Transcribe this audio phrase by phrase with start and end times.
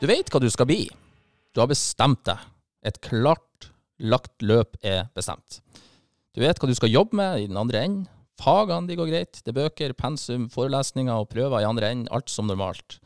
[0.00, 0.86] Du vet hva du skal bli.
[1.52, 2.40] Du har bestemt deg.
[2.88, 3.66] Et klart
[4.00, 5.58] lagt løp er bestemt.
[6.32, 8.06] Du vet hva du skal jobbe med i den andre enden.
[8.40, 9.42] Fagene de går greit.
[9.44, 12.08] Det er bøker, pensum, forelesninger og prøver i andre enden.
[12.16, 12.96] Alt som normalt.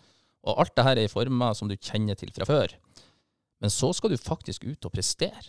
[0.46, 2.77] Og alt dette er i former som du kjenner til fra før.
[3.59, 5.43] Men så skal du faktisk ut og prestere.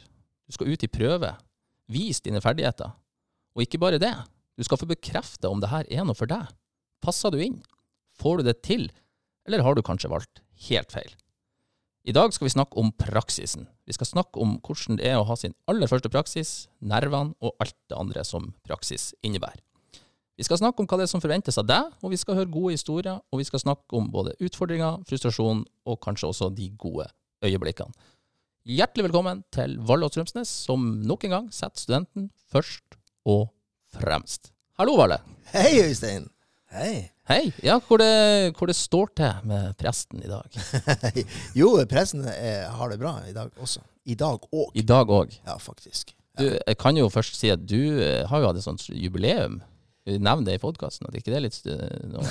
[0.49, 1.29] Du skal ut i prøve.
[1.93, 2.95] Vis dine ferdigheter.
[3.53, 4.15] Og ikke bare det.
[4.57, 6.49] Du skal få bekrefte om det her er noe for deg.
[7.05, 7.61] Passer du inn?
[8.17, 8.87] Får du det til?
[9.45, 10.41] Eller har du kanskje valgt
[10.71, 11.13] helt feil?
[12.05, 13.63] I dag skal vi snakke om praksisen.
[13.89, 17.55] Vi skal snakke om hvordan det er å ha sin aller første praksis, nervene og
[17.63, 19.57] alt det andre som praksis innebærer.
[20.37, 22.51] Vi skal snakke om hva det er som forventes av deg, og vi skal høre
[22.51, 27.07] gode historier, og vi skal snakke om både utfordringer, frustrasjon og kanskje også de gode
[27.41, 27.95] øyeblikkene.
[28.69, 33.47] Hjertelig velkommen til Valle og Strømsnes, som nok en gang setter studenten først og
[33.97, 34.53] fremst.
[34.77, 35.23] Hallo, Valle.
[35.55, 36.29] Hei, Øystein.
[36.75, 36.95] Hei.
[37.29, 37.53] Hei.
[37.63, 40.57] Ja, hvor det, hvor det står til med presten i dag.
[41.59, 43.79] jo, presten er, har det bra i dag også.
[44.05, 44.73] I dag òg.
[44.75, 45.37] I dag òg.
[45.47, 46.11] Ja, faktisk.
[46.35, 49.61] Du, jeg kan jo først si at du eh, har jo hatt et sånt jubileum.
[50.05, 51.07] Nevn det i podkasten.
[51.07, 51.55] At ikke det er litt
[52.11, 52.25] noe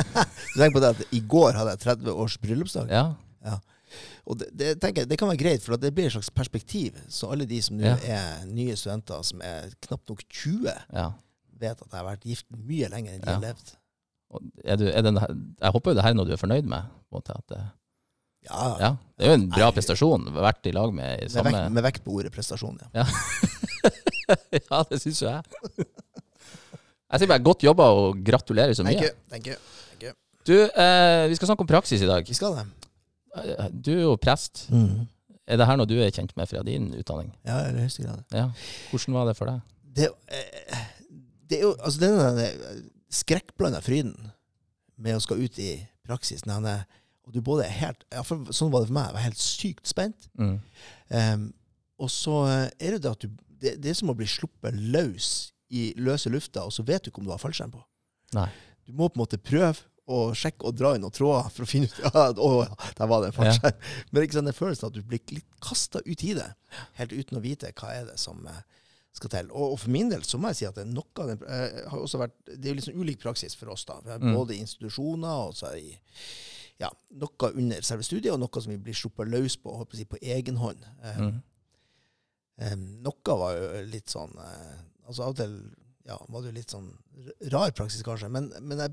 [0.52, 2.90] Du tenker på det at i går hadde jeg 30 års bryllupsdag.
[2.92, 3.54] Ja.
[4.26, 6.32] Og det, det, tenker jeg, det kan være greit, for at det blir et slags
[6.34, 6.98] perspektiv.
[7.12, 7.94] Så alle de som nå Ja.
[8.18, 10.66] er nye studenter, som er knapt nok 20,
[10.98, 11.06] ja.
[11.62, 13.38] vet at jeg har vært gift mye lenger enn de Ja.
[13.38, 13.74] har levd.
[14.64, 16.90] Er du, er den, jeg håper jo det her er noe du er fornøyd med.
[17.14, 17.64] Måte, at, det-
[18.50, 18.90] Ja, ja.
[19.16, 19.74] Det er jo en bra Nei.
[19.76, 20.26] prestasjon.
[20.36, 23.04] Vært i lag med i med, vekt, med vekt på ordet prestasjon, ja.
[24.70, 25.86] Ja, det syns jo jeg.
[27.14, 29.08] Jeg sier bare godt jobba og gratulerer så Thank mye.
[29.08, 29.16] you.
[29.30, 29.56] Thank you.
[29.90, 30.12] Thank you.
[30.48, 32.24] Du, eh, vi skal snakke om praksis i dag.
[32.28, 32.64] Vi skal det.
[33.84, 34.66] Du er jo prest.
[34.72, 35.06] Mm.
[35.46, 37.30] Er det her noe du er kjent med fra din utdanning?
[37.44, 38.22] Ja, i høyeste grad.
[38.32, 38.46] Ja.
[38.90, 39.60] Hvordan var det for deg?
[39.94, 40.84] det, eh,
[41.48, 42.48] det er jo altså denne
[43.14, 44.14] skrekkblanda fryden
[45.00, 45.72] med å skal ut i
[46.06, 46.44] praksis.
[46.46, 46.84] Når han
[47.24, 49.06] og du både er helt ja, for, Sånn var det for meg.
[49.08, 50.26] Jeg var helt sykt spent.
[50.36, 50.58] Mm.
[51.08, 51.46] Um,
[52.04, 53.30] og så eh, er det det at du
[53.64, 55.30] det, det er som å bli sluppet løs
[55.74, 57.80] i løse lufta, og så vet du ikke om du har fallskjerm på.
[58.36, 58.48] Nei.
[58.84, 61.68] Du må på en måte prøve og sjekke og dra inn noen tråder for å
[61.68, 63.78] finne ut ja, å, ja, der var det en fallskjerm.
[64.10, 66.50] Men ikke sant, den følelsen at du blir litt kasta ut i det,
[67.00, 68.60] helt uten å vite hva er det som eh,
[69.14, 69.50] skal til.
[69.52, 71.44] Og, og for min del så må jeg si at det er noe av den
[71.46, 73.84] eh, har også vært, Det er jo sånn ulik praksis for oss.
[73.88, 74.00] da.
[74.18, 74.32] Mm.
[74.34, 75.94] Både institusjoner og så i
[76.82, 80.08] ja, noe under selve studiet, og noe som vi blir sluppet løs på håper jeg
[80.10, 80.82] på egen hånd.
[81.02, 81.36] Eh, Mm.
[82.58, 82.74] eh,
[83.06, 84.74] noe var jo litt sånn eh,
[85.06, 85.54] altså Av og til
[86.06, 86.90] ja, var det jo litt sånn
[87.54, 88.28] rar praksis, kanskje.
[88.28, 88.92] Men, men jeg,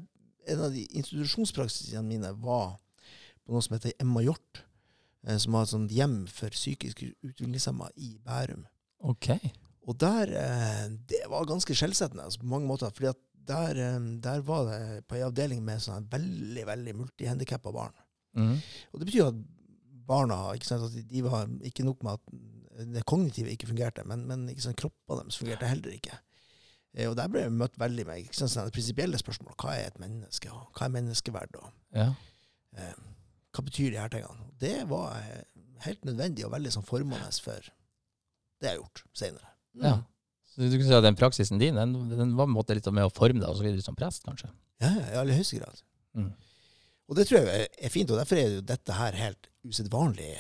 [0.53, 2.78] en av de institusjonspraksisene mine var
[3.44, 4.62] på noe som heter Emma Hjort.
[5.28, 8.64] eh, Som har et sånt hjem for psykisk utviklingshemma i Bærum.
[9.03, 9.28] OK.
[9.90, 12.92] Og der eh, Det var ganske skjellsettende altså på mange måter.
[12.94, 17.72] fordi at der, eh, der var det på ei avdeling med sånne veldig veldig multihandikappa
[17.74, 17.94] barn.
[18.38, 18.58] Mm.
[18.94, 19.40] Og det betyr at
[20.08, 24.25] barna ikke sant, at de- var ikke nok med at det kognitive ikke fungerte, men,
[24.28, 26.18] men ikke sant, kroppene deres fungerte heller ikke.
[26.94, 29.56] Eh, Og der ble jeg møtt veldig med ikke sant, sånne prinsipielle spørsmål.
[29.58, 30.52] Hva er et menneske?
[30.53, 31.56] Og hva er menneskeverd?
[31.58, 32.14] Og Ja.
[32.78, 32.94] eh,
[33.53, 34.52] hva betyr de her tingene?
[34.59, 35.18] Det var
[35.81, 37.59] helt nødvendig og veldig sånn formende for
[38.62, 39.47] det jeg har gjort senere.
[39.78, 39.86] Mm.
[39.88, 39.98] ja.
[40.52, 42.88] Så du kan si at den praksisen din den, den var på en måte litt
[42.92, 44.50] med å forme deg og så videre som prest, kanskje?
[44.84, 45.80] Ja, i aller høyeste grad.
[46.18, 46.34] Mm.
[47.08, 50.34] Og det tror jeg er- fint, og derfor er jo dette her helt usedvanlig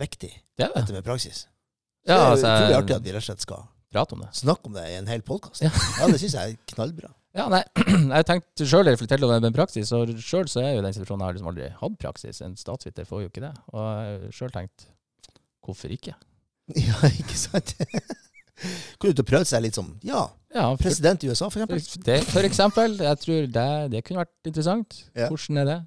[0.00, 1.42] viktig, Det er dette med praksis.
[1.44, 3.62] Så Ja, det er altså, utrolig artig at vi rett og slett skal
[3.92, 4.28] prate om det.
[4.32, 5.60] snakke om det i en hel podkast.
[5.62, 5.70] Ja.
[6.00, 6.06] Ja.
[6.08, 7.12] det syns jeg er knallbra.
[7.32, 7.60] Ja, nei,
[8.16, 11.26] jeg tenkte sjøl reflektert over med praksis, og sjøl så er jo den situasjonen jeg
[11.28, 12.40] har liksom aldri hatt praksis.
[12.42, 13.52] En statsviter får jo ikke det.
[13.70, 14.88] Og jeg sjøl tenkt
[15.62, 16.16] hvorfor ikke?
[16.74, 17.76] Ja, ikke sant?
[19.00, 22.04] Kunne du prøvd seg litt som ja, Ja, for, president i USA, for eksempel?
[22.06, 22.98] det, for eksempel.
[23.06, 25.00] Jeg tror det, det kunne vært interessant.
[25.14, 25.28] Ja.
[25.30, 25.78] Hvordan er det?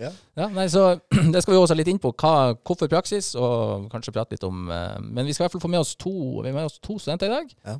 [0.00, 0.10] Ja.
[0.48, 0.94] nei, så
[1.34, 2.12] Det skal vi også litt inn på.
[2.16, 5.66] Hva, hvorfor praksis, og kanskje prate litt om eh, Men vi skal i hvert fall
[5.66, 6.12] få med oss to,
[6.44, 7.54] vi med oss to studenter i dag.
[7.68, 7.76] Ja.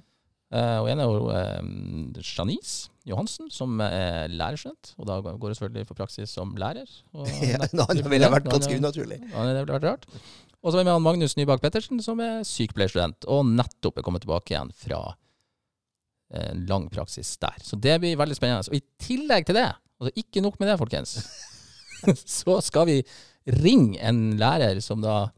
[0.51, 4.93] Eh, og en er jo eh, Janice Johansen, som er lærerstudent.
[5.01, 6.91] Og da går hun selvfølgelig for praksis som lærer.
[7.17, 8.83] Og Ja, nett- Noe ville vært ganske ja.
[8.83, 9.21] unaturlig.
[9.31, 10.09] Ja, det ville vært rart.
[10.61, 14.05] Og så er vi med han Magnus Nybakk Pettersen, som er sykepleierstudent, og nettopp er
[14.05, 15.01] kommet tilbake igjen fra
[16.37, 17.57] en lang praksis der.
[17.65, 18.69] Så det blir veldig spennende.
[18.71, 19.67] Og i tillegg til det,
[19.99, 21.17] altså ikke nok med det, folkens,
[22.41, 22.99] så skal vi
[23.57, 25.31] ringe en lærer som da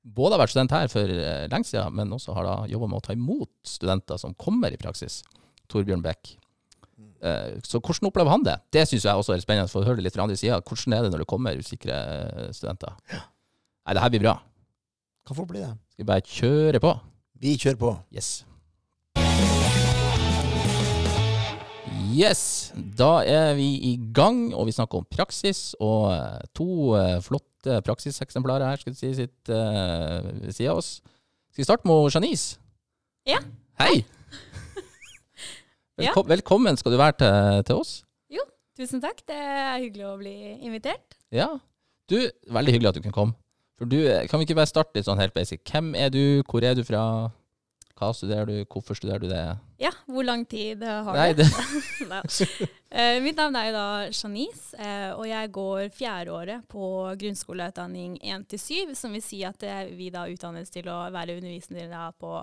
[0.00, 3.02] både har vært student her for eh, lenge siden, men også har da jobba med
[3.02, 5.20] å ta imot studenter som kommer i praksis.
[5.70, 6.36] Torbjørn Beck.
[7.20, 8.56] Eh, Så hvordan opplever han det?
[8.72, 10.62] Det syns jeg også er spennende, for å høre det litt fra andre sida.
[10.64, 12.96] Hvordan er det når det kommer usikre eh, studenter?
[13.10, 14.38] Nei, det her blir bra.
[15.26, 15.70] Hva får bli det?
[15.92, 16.92] Skal vi bare kjøre på?
[17.40, 17.92] Vi kjører på.
[18.14, 18.30] Yes.
[22.10, 22.42] Yes,
[22.74, 25.76] da er vi i gang, og vi snakker om praksis.
[25.80, 30.80] Og eh, to eh, flotte praksiseksemplarer her skal du si, sitt uh, ved siden av
[30.80, 30.94] oss.
[31.52, 32.58] Skal vi starte med Janice?
[33.28, 33.42] Ja.
[33.80, 34.00] Hei!
[36.00, 37.98] Velko Velkommen skal du være til, til oss.
[38.80, 39.18] Tusen takk.
[39.28, 40.34] Det er hyggelig å bli
[40.64, 41.18] invitert.
[41.34, 41.50] Ja.
[42.08, 42.16] Du,
[42.48, 43.36] veldig hyggelig at du kunne komme.
[43.80, 43.98] For du,
[44.28, 45.62] kan vi ikke bare starte litt sånn helt basic?
[45.64, 47.02] Hvem er du, hvor er du fra,
[47.96, 49.40] hva studerer du, hvorfor studerer du det?
[49.80, 51.40] Ja, hvor lang tid har Nei, du?
[51.40, 52.20] det Nei.
[52.20, 56.90] uh, mitt navn er jo da Janice, uh, og jeg går fjerdeåret på
[57.24, 62.36] grunnskoleutdanning 1-7, som vil si at uh, vi da utdannes til å være undervisere på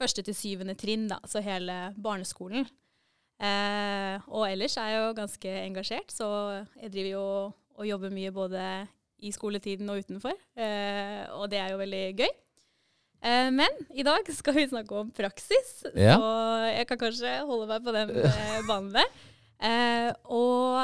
[0.00, 2.66] første til syvende trinn, da, så hele barneskolen.
[3.40, 6.26] Eh, og ellers er jeg jo ganske engasjert, så
[6.76, 7.26] jeg driver jo
[7.80, 8.64] og jobber mye både
[9.22, 12.30] i skoletiden og utenfor, eh, og det er jo veldig gøy.
[13.22, 16.16] Eh, men i dag skal vi snakke om praksis, Ja.
[16.16, 16.30] så
[16.74, 19.10] jeg kan kanskje holde meg på den eh, banen der.
[19.60, 20.78] Eh, og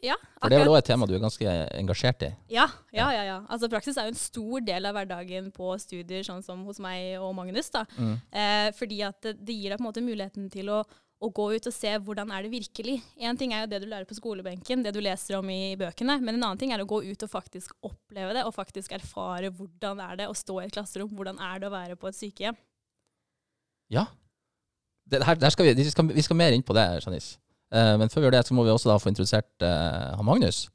[0.00, 2.30] ja For det er vel akkurat- òg et tema du er ganske engasjert i?
[2.48, 3.34] ja, ja, ja, ja.
[3.52, 7.18] Altså praksis er jo en stor del av hverdagen på studier, sånn som hos meg
[7.20, 7.68] og Magnus.
[7.70, 7.84] da.
[7.98, 8.14] Mm.
[8.32, 10.82] Eh, fordi at det, det gir deg på en måte muligheten til å,
[11.22, 12.96] å gå ut og se hvordan er det virkelig.
[13.22, 16.18] Én ting er jo det du lærer på skolebenken, det du leser om i bøkene,
[16.22, 19.52] men en annen ting er å gå ut og faktisk oppleve det, og faktisk erfare
[19.54, 22.18] hvordan er det å stå i et klasserom, hvordan er det å være på et
[22.18, 22.58] sykehjem.
[23.92, 24.08] Ja.
[25.06, 27.36] Det, her, der skal vi, vi, skal, vi skal mer inn på det, Janice.
[27.72, 30.26] Uh, men før vi gjør det, så må vi også da få introdusert uh, han
[30.28, 30.66] Magnus.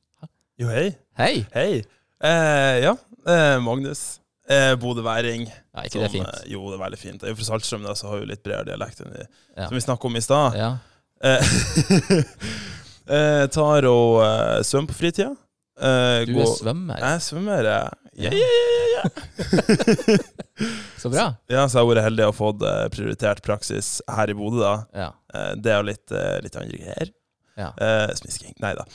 [0.58, 0.88] Jo, hei.
[1.20, 1.44] Hei!
[1.54, 1.84] Hei.
[2.18, 2.94] Uh, ja,
[3.30, 4.18] eh, Magnus.
[4.50, 5.48] Eh, Bodøværing.
[5.50, 6.28] Ja, ikke det er fint?
[6.28, 7.22] eh, jo, det er veldig fint.
[7.22, 9.26] Jeg er jo fra Saltstrøm, da, så har jo litt bredere dialekt enn vi,
[9.58, 9.68] Ja.
[9.68, 10.56] som vi snakket om i stad.
[10.56, 10.70] Ja.
[11.24, 11.44] Eh,
[13.18, 15.34] eh, tar og eh, svømmer på fritida.
[15.78, 16.98] Eh, Du er svømmer.
[17.04, 17.68] Jeg svømmer.
[17.68, 17.80] Ja.
[18.18, 18.40] Ja, ja,
[18.96, 19.04] ja,
[20.98, 21.26] så bra.
[21.46, 22.64] Så ja, så jeg har vært heldig og fått
[22.96, 24.72] prioritert praksis her i Bodø, da.
[24.98, 25.12] Ja.
[25.60, 26.16] Det er jo litt,
[26.48, 27.12] litt andre greier.
[27.60, 27.70] ja.
[27.78, 28.56] Eh, smisking.
[28.64, 28.88] Nei da.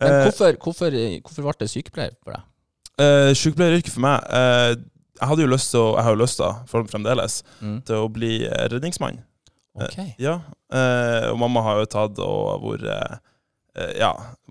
[0.00, 2.42] Men hvorfor, hvorfor, hvorfor ble det sykepleier for deg?
[3.00, 4.74] Uh, Sykepleieryrket for meg uh,
[5.20, 7.78] Jeg hadde jo lyst til å Jeg har jo lyst til, for fremdeles, Mm.
[7.88, 9.20] til å bli uh, redningsmann.
[9.80, 9.96] Ok.
[10.20, 10.40] Ja.
[11.30, 13.20] og mamma har jo tatt og vært
[13.96, 14.10] Ja,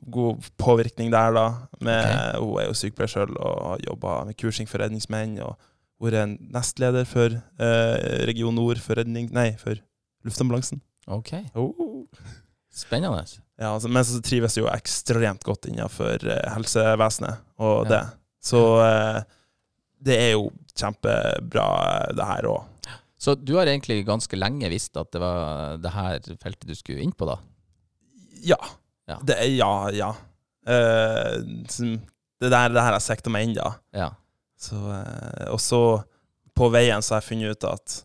[0.10, 1.44] god påvirkning der, da.
[1.84, 2.07] Med,
[2.40, 5.36] Hun er jo sykepleier sjøl og har jobba med kursing for redningsmenn.
[5.44, 5.57] Og
[6.02, 7.36] vært en nestleder for
[8.25, 9.28] Region Nord for redning...
[9.36, 9.75] Nei, for
[10.25, 10.81] luftambulansen.
[11.07, 11.34] ok.
[11.60, 12.07] Oh.
[12.74, 13.25] Spennende.
[13.60, 16.24] Ja, altså, men så trives jeg jo ekstremt godt innenfor
[16.56, 17.90] helsevesenet og Ja.
[17.92, 18.04] det.
[18.44, 19.21] Så eh,
[20.00, 20.50] det er jo
[20.80, 22.91] kjempebra, eh, det her òg.
[23.19, 27.03] Så du har egentlig ganske lenge visst at det var det her feltet du skulle
[27.03, 27.36] inn på, da?
[28.47, 28.59] Ja.
[29.09, 29.18] Ja.
[29.25, 30.13] Det ja, ja.
[30.69, 31.36] Eh,
[32.39, 33.74] det der det her har sikta meg inn, da.
[33.95, 34.13] Ja.
[34.59, 34.77] Så,
[35.51, 35.81] og så,
[36.56, 37.97] på veien, så har jeg funnet ut at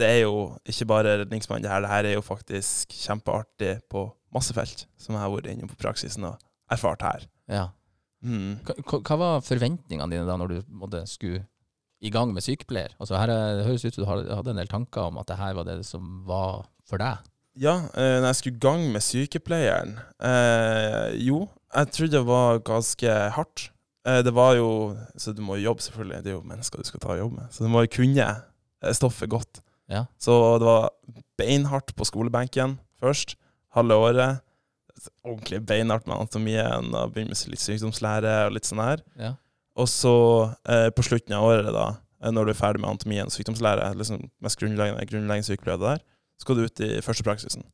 [0.00, 0.36] det er jo
[0.68, 1.84] ikke bare redningsmann, det her.
[1.84, 5.76] Det her er jo faktisk kjempeartig på masse felt, som jeg har vært inne på
[5.80, 6.40] praksisen og
[6.72, 7.28] erfart her.
[7.52, 7.66] ja.
[8.22, 8.58] Mm.
[8.66, 11.46] Hva, hva- var forventningene dine da når du måtte, skulle
[12.04, 12.92] i gang med sykepleier?
[13.00, 15.36] Altså her er, Det høres ut som du hadde en del tanker om at det
[15.40, 17.18] her var det som var for deg.
[17.60, 22.60] Ja, eh, når jeg skulle i gang med sykepleieren eh, Jo, jeg trodde det var
[22.64, 23.70] ganske hardt.
[24.06, 26.22] Eh, det var jo Så du må jo jobbe, selvfølgelig.
[26.24, 27.48] Det er jo mennesker du skal ta jobb med.
[27.52, 29.60] Så du må jo kunne eh, stoffet godt.
[29.90, 30.04] Ja.
[30.22, 30.32] Så
[30.62, 30.90] det var
[31.40, 33.36] beinhardt på skolebenken først.
[33.74, 34.40] Halve året.
[35.24, 39.02] Ordentlig beinhardt med anatomien og begynner med litt sykdomslære og litt sånn her.
[39.20, 39.34] Ja.
[39.80, 40.14] Og så
[40.68, 41.88] eh, på slutten av året, da,
[42.22, 46.02] eh, når du er ferdig med anatomien og sykdomslære, liksom mest grunnleggende, grunnleggende sykepleier der,
[46.40, 47.64] skal du ut i førstepraksisen.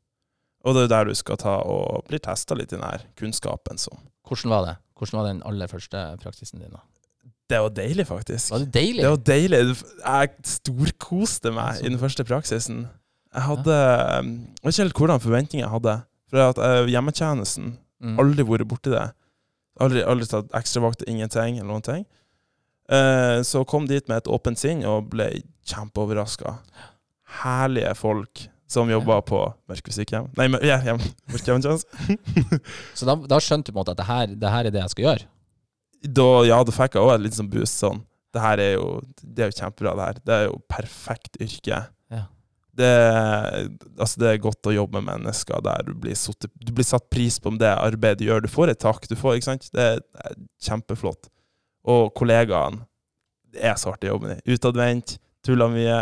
[0.67, 3.79] Og det er der du skal ta og bli testa litt i den her kunnskapen
[3.79, 4.77] som Hvordan var det?
[4.99, 6.73] Hvordan var den aller første praksisen din?
[6.75, 6.83] da?
[7.47, 8.51] Det var deilig, faktisk.
[8.51, 9.03] Var det deilig?
[9.05, 9.59] Det var deilig.
[10.03, 12.87] Jeg storkoste meg i den første praksisen.
[13.31, 15.95] Jeg hadde Jeg vet ikke helt hvordan forventninger jeg hadde.
[16.31, 18.19] For at uh, hjemmetjenesten Mm.
[18.21, 19.07] Aldri vært borti det.
[19.81, 22.03] Aldri, aldri tatt ekstravakt, ingenting eller noen ting.
[22.93, 25.31] Uh, så kom dit med et åpent sinn og ble
[25.67, 26.59] kjempeoverraska.
[27.43, 29.41] Herlige folk som jobba på
[29.71, 30.29] sykehjem.
[30.39, 31.01] Nei, ja, hjem.
[31.31, 32.19] Hjemmetjeneste.
[32.99, 34.83] Så da, da skjønte du på en måte at det her, det her er det
[34.85, 35.29] jeg skal gjøre?
[36.07, 38.03] da, ja, da fikk jeg òg et litt sånn boost sånn.
[38.35, 38.89] Det her er jo,
[39.23, 40.19] det er jo kjempebra, det her.
[40.29, 41.79] Det er jo perfekt yrke.
[42.13, 42.25] Ja.
[42.77, 42.89] Det,
[43.97, 47.07] altså det er godt å jobbe med mennesker der du blir, satt, du blir satt
[47.13, 48.45] pris på om det arbeidet du gjør.
[48.45, 49.69] Du får et tak du får, ikke sant?
[49.73, 51.31] Det er kjempeflott.
[51.87, 52.83] Og kollegaene
[53.55, 54.43] Det er så artig jobben din.
[54.53, 55.17] Utadvendt,
[55.47, 56.01] tuller mye.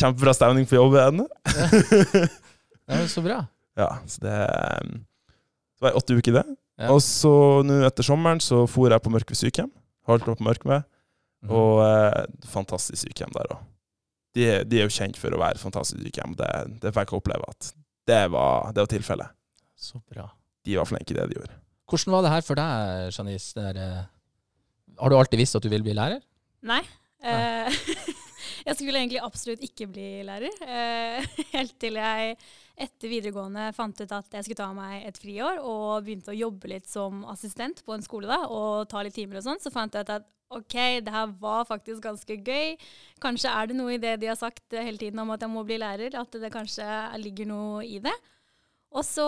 [0.00, 1.26] Kjempebra stemning på jobben.
[1.52, 1.68] Ja,
[3.02, 3.42] er så bra.
[3.76, 5.00] ja, så det det
[5.76, 6.46] Så var jeg åtte uker i det.
[6.80, 6.92] Ja.
[6.94, 7.32] Og så
[7.64, 9.72] nå etter sommeren så for jeg på Mørkve sykehjem.
[10.08, 10.82] Holdt på Mørkve.
[11.44, 11.52] Mhm.
[11.52, 13.64] Og eh, fantastisk sykehjem der òg.
[14.36, 16.34] De, er- de er jo kjent for å være fantastisk sykehjem.
[16.38, 16.50] Det,
[16.82, 17.70] det fikk jeg oppleve at
[18.06, 19.32] det var, det var tilfellet.
[19.76, 20.28] Så bra.
[20.66, 21.56] De var flinke i det de gjorde.
[21.90, 23.52] Hvordan var det her for deg, Janice?
[23.56, 24.04] Der, eh,
[25.00, 26.22] Har du alltid visst at du vil bli lærer?
[26.66, 26.80] Nei.
[27.22, 27.72] Nei.
[28.66, 30.54] jeg skulle egentlig absolutt ikke bli lærer.
[30.66, 31.26] Eh,
[31.56, 32.36] helt til jeg
[32.76, 36.68] etter videregående fant ut at jeg skulle ta meg et friår og begynte å jobbe
[36.74, 39.62] litt som assistent på en skole da, og ta litt timer og sånn.
[39.62, 42.76] Så fant jeg ut at OK, det her var faktisk ganske gøy.
[43.22, 45.64] Kanskje er det noe i det de har sagt hele tiden om at jeg må
[45.66, 46.86] bli lærer, at det kanskje
[47.22, 48.14] ligger noe i det.
[48.96, 49.24] Og så,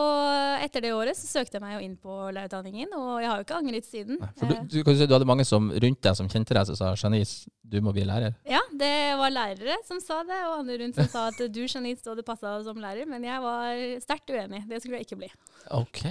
[0.63, 3.45] etter det året, så søkte jeg meg jo inn på lærerutdanningen, og jeg har jo
[3.45, 4.21] ikke angret siden.
[4.39, 7.77] Du, du, du hadde mange som rundt deg som kjente deg, som sa Janice, du
[7.85, 8.39] må bli lærer.
[8.49, 12.01] Ja, det var lærere som sa det, og andre rundt som sa at du, Janice,
[12.07, 14.63] du hadde passa som lærer, men jeg var sterkt uenig.
[14.71, 15.33] Det skulle jeg ikke bli.
[15.83, 16.05] Ok.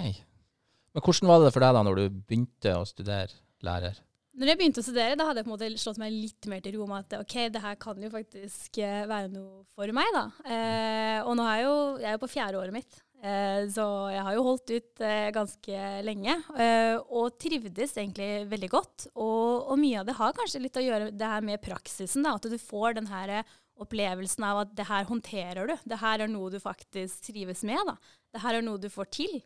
[0.94, 3.34] Men hvordan var det for deg da når du begynte å studere
[3.66, 3.98] lærer?
[4.38, 6.62] Når jeg begynte å studere, da hadde jeg på en måte slått meg litt mer
[6.62, 10.12] til ro med at ok, det her kan jo faktisk eh, være noe for meg,
[10.14, 10.26] da.
[10.46, 13.00] Eh, og nå er jeg jo, jeg er på fjerde året mitt.
[13.18, 18.70] Eh, så jeg har jo holdt ut eh, ganske lenge, eh, og trivdes egentlig veldig
[18.76, 19.08] godt.
[19.16, 22.36] Og, og, mye av det har kanskje litt å gjøre det her med praksisen, da,
[22.38, 23.40] at du får den her
[23.82, 25.76] opplevelsen av at det her håndterer du.
[25.82, 27.82] Det her er noe du faktisk trives med.
[27.90, 27.98] da.
[28.34, 29.40] Det her er noe du får til.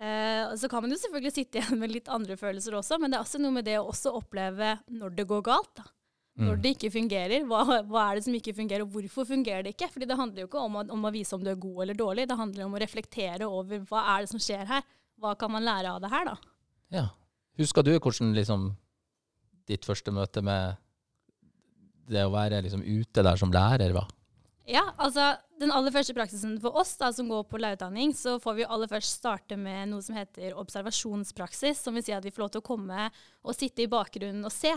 [0.00, 3.18] Eh, så kan man jo selvfølgelig sitte igjen med litt andre følelser også, men det
[3.18, 5.74] er også noe med det å også oppleve når det går galt.
[5.76, 5.84] da.
[6.40, 6.60] Når Mm.
[6.62, 7.42] det ikke fungerer.
[7.44, 9.90] Hva, hva er det som ikke fungerer, og hvorfor fungerer det ikke?
[9.92, 11.94] Fordi det handler jo ikke om å, om å vise om du er god eller
[11.98, 14.82] dårlig, det handler om å reflektere over hva er det som skjer her.
[15.20, 16.36] Hva kan man lære av det her, da?
[16.96, 17.04] Ja.
[17.60, 18.70] Husker du hvordan liksom
[19.68, 20.78] ditt første møte med
[22.08, 24.08] det å være liksom ute der som lærer var?
[24.68, 28.58] Ja, altså Den aller første praksisen for oss da, som går på lærerutdanning, så får
[28.58, 31.82] vi aller først starte med noe som heter observasjonspraksis.
[31.84, 33.10] Som vil si at vi får lov til å komme
[33.42, 34.72] og sitte i bakgrunnen og se.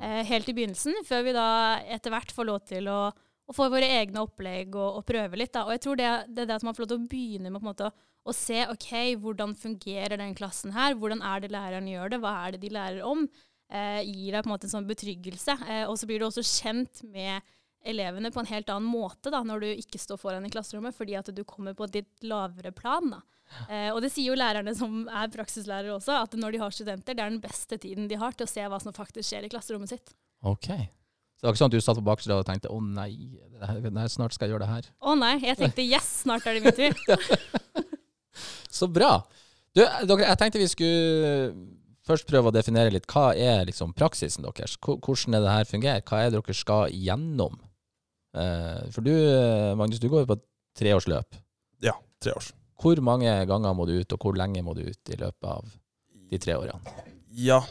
[0.00, 1.48] Eh, helt i begynnelsen, før vi da
[1.84, 5.52] etter hvert får lov til å, å få våre egne opplegg og, og prøve litt.
[5.54, 5.64] Da.
[5.68, 7.60] Og jeg tror det, det er det at man får lov til å begynne med
[7.60, 7.90] på en måte,
[8.26, 8.90] å se ok,
[9.22, 12.72] hvordan fungerer den klassen her, hvordan er det læreren gjør det, hva er det de
[12.74, 13.22] lærer om,
[13.70, 15.54] eh, gir deg på en måte en sånn betryggelse.
[15.68, 17.46] Eh, og så blir du også kjent med
[17.86, 21.16] elevene på en helt annen måte da, når du ikke står foran i klasserommet, fordi
[21.18, 23.10] at du kommer på et litt lavere plan.
[23.12, 23.22] da.
[23.70, 27.14] Eh, og det sier jo lærerne som er praksislærere også, at når de har studenter,
[27.14, 29.52] det er den beste tiden de har til å se hva som faktisk skjer i
[29.52, 30.14] klasserommet sitt.
[30.46, 30.70] Ok.
[31.36, 33.10] Så det var ikke sånn at du satt på baksida og tenkte å nei,
[33.60, 34.86] her, snart skal jeg gjøre det her.
[35.04, 37.90] Å nei, jeg tenkte yes, snart er det min tur.
[38.78, 39.18] Så bra.
[39.76, 41.34] Du, dere, jeg tenkte vi skulle
[42.06, 44.78] først prøve å definere litt hva er liksom praksisen deres.
[44.80, 46.04] Hvordan er det her fungerer?
[46.08, 47.58] Hva er det dere skal igjennom?
[48.36, 51.38] Eh, for du, eh, Magnus, du går jo på et treårsløp.
[51.84, 52.52] Ja, tre års.
[52.80, 55.64] Hvor mange ganger må du ut, og hvor lenge må du ut i løpet av
[56.30, 56.96] de tre årene?
[57.32, 57.62] Ja.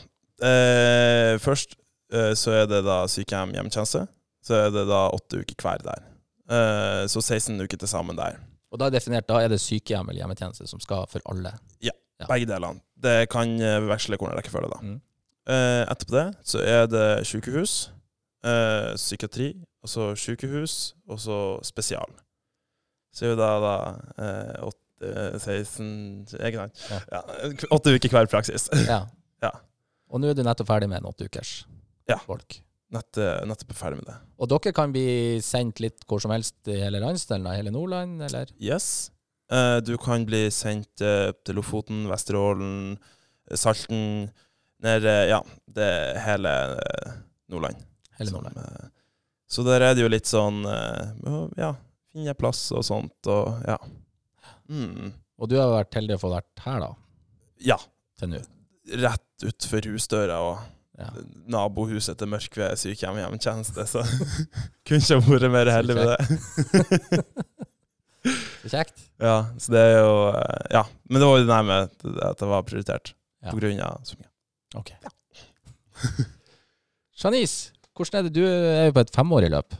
[0.42, 1.78] Eh, først
[2.12, 4.06] eh, så er det da sykehjem hjemmetjeneste.
[4.46, 6.04] Så er det da åtte uker hver der.
[6.50, 8.40] Eh, så 16 uker til sammen der.
[8.74, 11.54] Og da er definert, da er det sykehjem eller hjemmetjeneste som skal for alle.
[11.86, 11.94] Ja.
[12.26, 12.82] Begge delene.
[13.02, 14.82] Det kan eh, veksle hvordan rekkefølge, da.
[14.82, 15.02] Mm.
[15.46, 17.92] Etterpå det så er det sykehus,
[18.46, 19.50] eh, psykiatri,
[19.84, 22.14] og så sykehus, og så spesial.
[23.16, 23.76] Så er jo da, da
[24.20, 24.82] eh, åtte,
[25.40, 26.84] 16 Ikke sant?
[26.90, 27.00] Ja.
[27.12, 27.22] Ja.
[27.76, 28.70] åtte uker hver praksis.
[28.92, 29.06] Ja.
[29.44, 29.52] Ja.
[30.10, 31.66] Og nå er du nettopp ferdig med en åtteukers
[32.10, 32.16] Ja.
[32.24, 32.62] folk.
[32.96, 34.16] Nett, nettopp ferdig med det.
[34.40, 38.50] Og dere kan bli sendt litt hvor som helst i hele landsdelen, hele Nordland, eller?
[38.62, 39.12] Yes.
[39.52, 42.96] Eh, du kan bli sendt eh, til Lofoten, Vesterålen,
[43.52, 44.32] eh, Salten
[44.86, 45.42] Ned eh, Ja,
[45.76, 45.90] det
[46.26, 47.12] hele eh,
[47.54, 47.84] Nordland.
[48.24, 48.88] Som, eh,
[49.48, 51.74] så der er det jo litt sånn Ja, finner Ja,
[52.14, 53.78] finne plass og sånt, og ja.
[54.70, 55.12] Mm.
[55.38, 56.94] Og du har vært heldig å få vært her, da,
[57.60, 57.78] Ja.
[58.18, 58.40] til nå.
[59.02, 60.60] Rett utfor husdøra og
[60.98, 61.10] Ja.
[61.52, 64.00] nabohuset til Mørkved sykehjem hjemmetjeneste, så
[64.88, 67.26] kunne ikke vært mer heldig med det.
[68.66, 69.04] Så kjekt.
[69.22, 70.84] Ja, så det er jo eh, Ja.
[71.10, 71.84] Men det var jo det der med
[72.24, 73.12] at det var prioritert
[73.44, 73.52] Ja.
[73.52, 74.32] på grunn av svømminga.
[74.80, 74.90] Ok.
[77.16, 78.36] Janice, hvordan er det?
[78.38, 79.76] Du er jo på et femårig løp.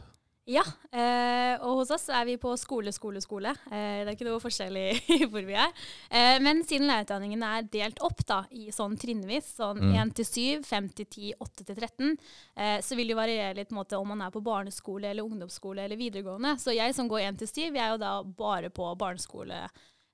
[0.46, 0.62] Ja,
[0.94, 3.50] eh, og hos oss er vi på skole, skole, skole.
[3.66, 4.84] Eh, det er ikke noe forskjellig
[5.16, 5.72] i hvor vi er.
[6.06, 9.96] Eh, men siden lærerutdanningen er delt opp da, i sånn trinnvis, sånn Mm.
[10.04, 12.14] 1 til 7, 5 til 10, 8 til 13,
[12.62, 15.98] eh, så vil det variere litt måte, om man er på barneskole eller ungdomsskole eller
[15.98, 16.54] videregående.
[16.62, 19.64] Så jeg som går 1 til 7, jeg er jo da bare på barneskole.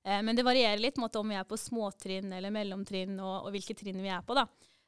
[0.03, 3.77] Men det varierer litt måte, om vi er på småtrinn eller mellomtrinn, og, og hvilke
[3.79, 4.35] trinn vi er på.
[4.35, 4.43] da.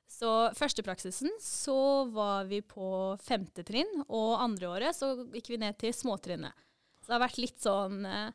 [0.10, 2.88] Så første praksisen så var vi på
[3.26, 6.54] femte trinn, og andre året så gikk vi ned til småtrinnet.
[7.02, 8.30] Så det har vært litt sånn eh,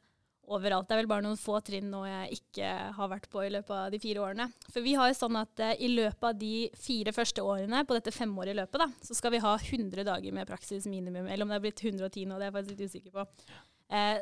[0.50, 0.88] overalt.
[0.88, 3.72] Det er vel bare noen få trinn nå jeg ikke har vært på i løpet
[3.76, 4.46] av de fire årene.
[4.70, 7.96] For vi har jo sånn at eh, i løpet av de fire første årene på
[7.96, 11.26] dette femårige løpet, da, så skal vi ha 100 dager med praksis minimum.
[11.26, 13.26] Eller om det er blitt 110 nå, det er jeg faktisk litt usikker på.
[13.96, 14.20] Eh,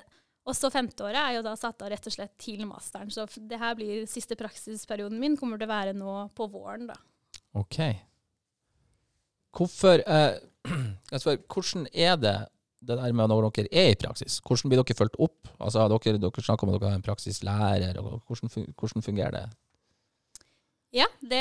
[0.49, 3.13] og så femteåret er jo da satt av rett og slett til masteren.
[3.13, 6.97] Så det her blir siste praksisperioden min, kommer til å være nå på våren, da.
[7.55, 7.79] Ok.
[9.57, 10.39] Hvorfor eh,
[11.13, 12.39] jeg spør, Hvordan er det
[12.89, 14.41] det der med når dere er i praksis?
[14.45, 15.49] Hvordan blir dere fulgt opp?
[15.59, 17.99] Altså, har dere, dere snakker om at dere har en praksislærer.
[17.99, 19.47] og Hvordan, hvordan fungerer det?
[20.95, 21.41] Ja, det,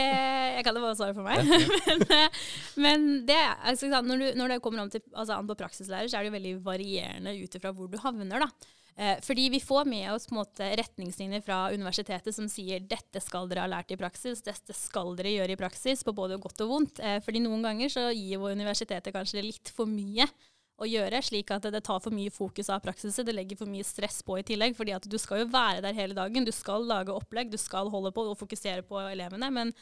[0.57, 1.45] jeg kan det bare svare for meg.
[1.87, 2.41] men, eh,
[2.75, 6.17] men det, altså, når, du, når det kommer om til, altså, an på praksislærer, så
[6.17, 8.43] er det jo veldig varierende ut ifra hvor du havner.
[8.43, 8.49] da.
[8.97, 13.67] Eh, fordi vi får med oss måte, retningslinjer fra universitetet som sier dette skal dere
[13.67, 17.01] ha lært i praksis, dette skal dere gjøre i praksis, på både godt og vondt.
[17.05, 20.25] Eh, fordi noen ganger så gir jo universitetet kanskje litt for mye
[20.81, 23.25] å gjøre, slik at det tar for mye fokus av praksiset.
[23.25, 25.97] Det legger for mye stress på i tillegg, fordi at du skal jo være der
[25.97, 26.45] hele dagen.
[26.45, 29.49] Du skal lage opplegg, du skal holde på og fokusere på elevene.
[29.53, 29.73] Men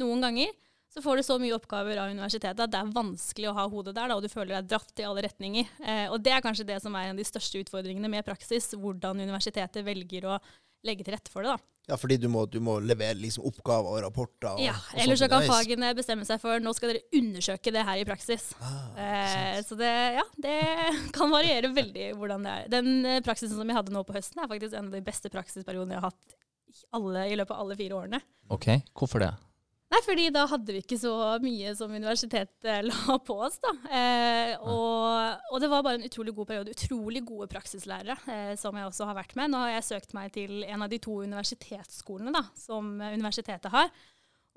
[0.00, 0.52] noen ganger
[0.94, 3.94] så får du så mye oppgaver av universitetet at det er vanskelig å ha hodet
[3.96, 5.74] der, da, og du føler deg dratt i alle retninger.
[5.84, 8.72] Eh, og det er kanskje det som er en av de største utfordringene med praksis,
[8.78, 10.38] hvordan universitetet velger å
[10.86, 11.56] legge til rette for det.
[11.56, 11.74] da.
[11.88, 14.50] Ja, fordi du må, du må levere liksom oppgaver og rapporter.
[14.52, 17.84] Og, Ja, og Eller så kan fagene bestemme seg for nå skal dere undersøke det
[17.88, 18.50] her i praksis.
[18.60, 20.56] Ah, Eh, så det, ja, det
[21.16, 22.70] kan variere veldig hvordan det er.
[22.76, 25.32] Den eh, praksisen som jeg hadde nå på høsten, er faktisk en av de beste
[25.32, 28.20] praksisperiodene jeg har hatt i alle, i løpet av alle fire årene.
[28.52, 29.32] Ok, Hvorfor det?
[29.88, 33.72] Nei, fordi da hadde vi ikke så mye som universitetet la på oss, da.
[33.88, 36.74] Eh, og, og det var bare en utrolig god periode.
[36.76, 39.54] Utrolig gode praksislærere, eh, som jeg også har vært med.
[39.54, 43.72] Nå har jeg søkt meg til en av de to universitetsskolene da, som eh, universitetet
[43.72, 43.88] har.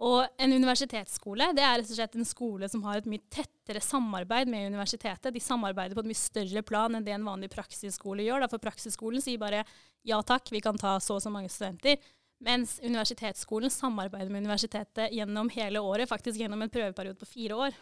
[0.02, 3.84] Og en universitetsskole det er rett og slett en skole som har et mye tettere
[3.86, 5.30] samarbeid med universitetet.
[5.32, 8.44] De samarbeider på et mye større plan enn det en vanlig praksisskole gjør.
[8.44, 8.50] Da.
[8.52, 9.62] For praksisskolen sier bare
[10.08, 12.02] ja takk, vi kan ta så og så mange studenter.
[12.42, 17.76] Mens universitetsskolen samarbeider med universitetet gjennom hele året, faktisk gjennom en prøveperiode på fire år.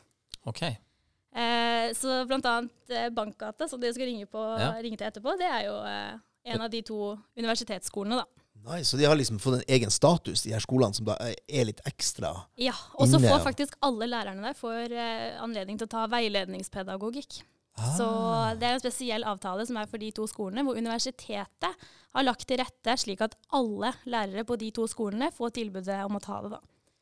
[0.49, 0.63] Ok.
[0.65, 4.73] Eh, så blant annet eh, Bankgata, som dere skal ringe, på, Ja.
[4.81, 6.17] ringe til etterpå, det er jo eh,
[6.53, 8.25] en av de to universitetsskolene, da.
[8.73, 8.89] Nice.
[8.91, 11.63] Så de har liksom fått en egen status, de her skolene som da er- er
[11.69, 15.89] litt ekstra Ja, Og så får faktisk alle lærerne der får, eh, anledning til å
[15.89, 17.43] ta veiledningspedagogikk.
[17.97, 18.53] Så Ah.
[18.55, 22.47] det er en spesiell avtale som er for de to skolene, hvor universitetet har lagt
[22.47, 26.41] til rette slik at alle lærere på de to skolene får tilbudet om å ta
[26.41, 26.51] det.
[26.51, 26.59] da.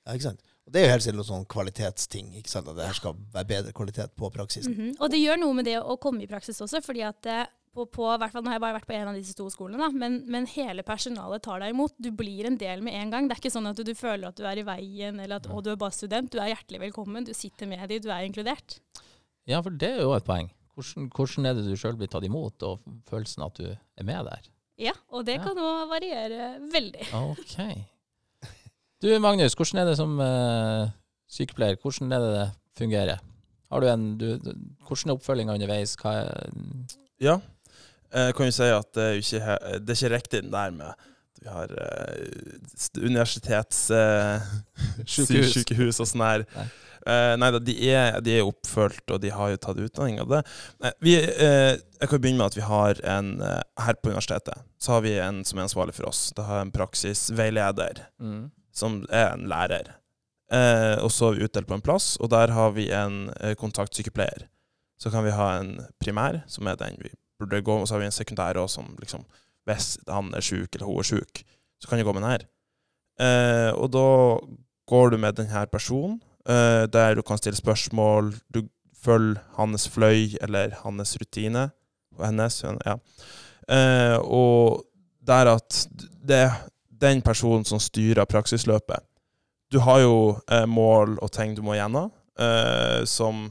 [0.08, 0.42] Ja, ikke sant?
[0.68, 2.68] Og det er jo helt sikkert noen sånn kvalitetsting, ikke sant?
[2.68, 4.76] at det her skal være bedre kvalitet på praksisen.
[4.76, 4.96] Mhm.
[5.00, 7.46] Og det gjør noe med det å komme i praksis også, fordi at eh,
[7.78, 9.78] på, på, hvert fall, Nå har jeg bare vært på en av disse to skolene,
[9.78, 11.94] da, men, men hele personalet tar deg imot.
[12.02, 13.28] Du blir en del med en gang.
[13.28, 15.48] Det er ikke sånn at du, du føler at du er i veien, eller at
[15.48, 16.32] å, du er bare student.
[16.34, 18.80] Du er hjertelig velkommen, du sitter med dem, du er inkludert.
[19.46, 20.50] Ja, for det er jo et poeng.
[20.78, 24.28] Hvordan, hvordan er det du sjøl blir tatt imot, og følelsen at du er med
[24.30, 24.46] der?
[24.78, 25.44] Ja, og det Ja.
[25.48, 27.08] kan òg variere veldig.
[27.18, 27.56] Ok.
[29.02, 30.86] Du Magnus, hvordan er det som uh,
[31.30, 31.78] sykepleier?
[31.82, 33.20] Hvordan er det det fungerer?
[33.72, 34.26] Har du en, du,
[34.88, 35.96] hvordan er oppfølginga underveis?
[36.02, 36.50] Hva er,
[37.22, 37.40] Ja.
[38.14, 40.86] Jeg kan jo si at det er, ikke, det er ikke riktig den der med
[40.88, 45.54] at vi har uh, universitetssykehus uh, Sykehus.
[45.58, 46.46] sykehus og sånn her.
[46.56, 46.68] Nei.
[47.08, 50.32] Eh, nei da, de er, de er oppfølt, og de har jo tatt utdanning av
[50.32, 50.42] det.
[50.84, 54.66] Nei, vi, eh, jeg kan begynne med at vi har en eh, Her på universitetet
[54.78, 56.28] så har vi en som er ansvarlig for oss.
[56.38, 58.44] Da har en praksisveileder mm.
[58.76, 59.96] som er en lærer.
[60.54, 63.56] Eh, og så er vi utdelt på en plass, og der har vi en eh,
[63.60, 64.48] kontaktsykepleier.
[65.02, 68.06] Så kan vi ha en primær, som er den vi burde gå, og så har
[68.06, 69.26] vi en sekundær òg, som liksom
[69.68, 71.42] Hvis han er sjuk, eller hun er sjuk,
[71.82, 72.44] så kan jeg gå med den her.
[73.20, 74.06] Eh, og da
[74.88, 78.62] går du med denne personen, eh, der du kan stille spørsmål, du
[79.04, 81.70] følger hans fløy, eller hans rutine,
[82.18, 82.96] og hennes, ja.
[83.68, 84.86] Eh, og
[85.28, 85.82] der at
[86.28, 86.56] det er
[87.02, 89.04] den personen som styrer praksisløpet.
[89.72, 90.18] Du har jo
[90.52, 93.50] eh, mål og ting du må gjennom, eh, som,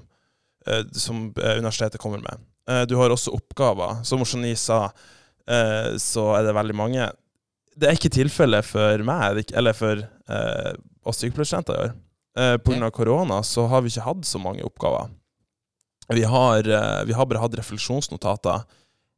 [0.67, 2.41] eh, som eh, universitetet kommer med.
[2.71, 4.01] Eh, du har også oppgaver.
[4.09, 4.87] Som Oshani sa,
[5.47, 7.11] eh, så er det veldig mange.
[7.77, 10.73] Det er ikke tilfellet for meg, er eller for eh,
[11.05, 11.95] oss sykepleierstudenter i år.
[12.37, 15.09] Eh, av korona så har vi ikke hatt så mange oppgaver.
[16.13, 18.65] Vi har, eh, vi har bare hatt refleksjonsnotater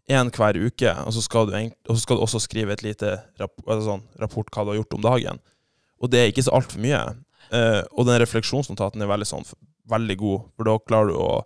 [0.08, 1.56] én hver uke, og så, skal du,
[1.88, 4.78] og så skal du også skrive et lite rapp, altså sånn, rapport hva du har
[4.80, 5.40] gjort om dagen.
[6.00, 7.02] Og det er ikke så altfor mye.
[7.52, 9.44] Eh, og den refleksjonsnotaten er veldig, sånn,
[9.90, 11.42] veldig god, for da klarer du å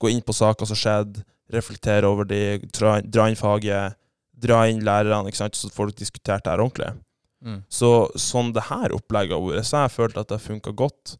[0.00, 3.98] gå inn på saker som skjedde, reflektere over de, dra, inn faget,
[4.36, 6.94] dra inn lærerne, så får du diskutert det her ordentlig.
[7.44, 7.60] Mm.
[7.68, 10.72] Så sånn det her opplegget har vært, så har jeg følt at det har funka
[10.78, 11.16] godt.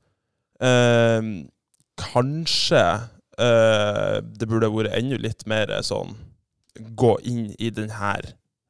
[0.65, 1.29] Eh,
[2.01, 2.83] kanskje
[3.41, 6.15] eh, det burde vært enda litt mer sånn
[6.97, 8.25] Gå inn i den her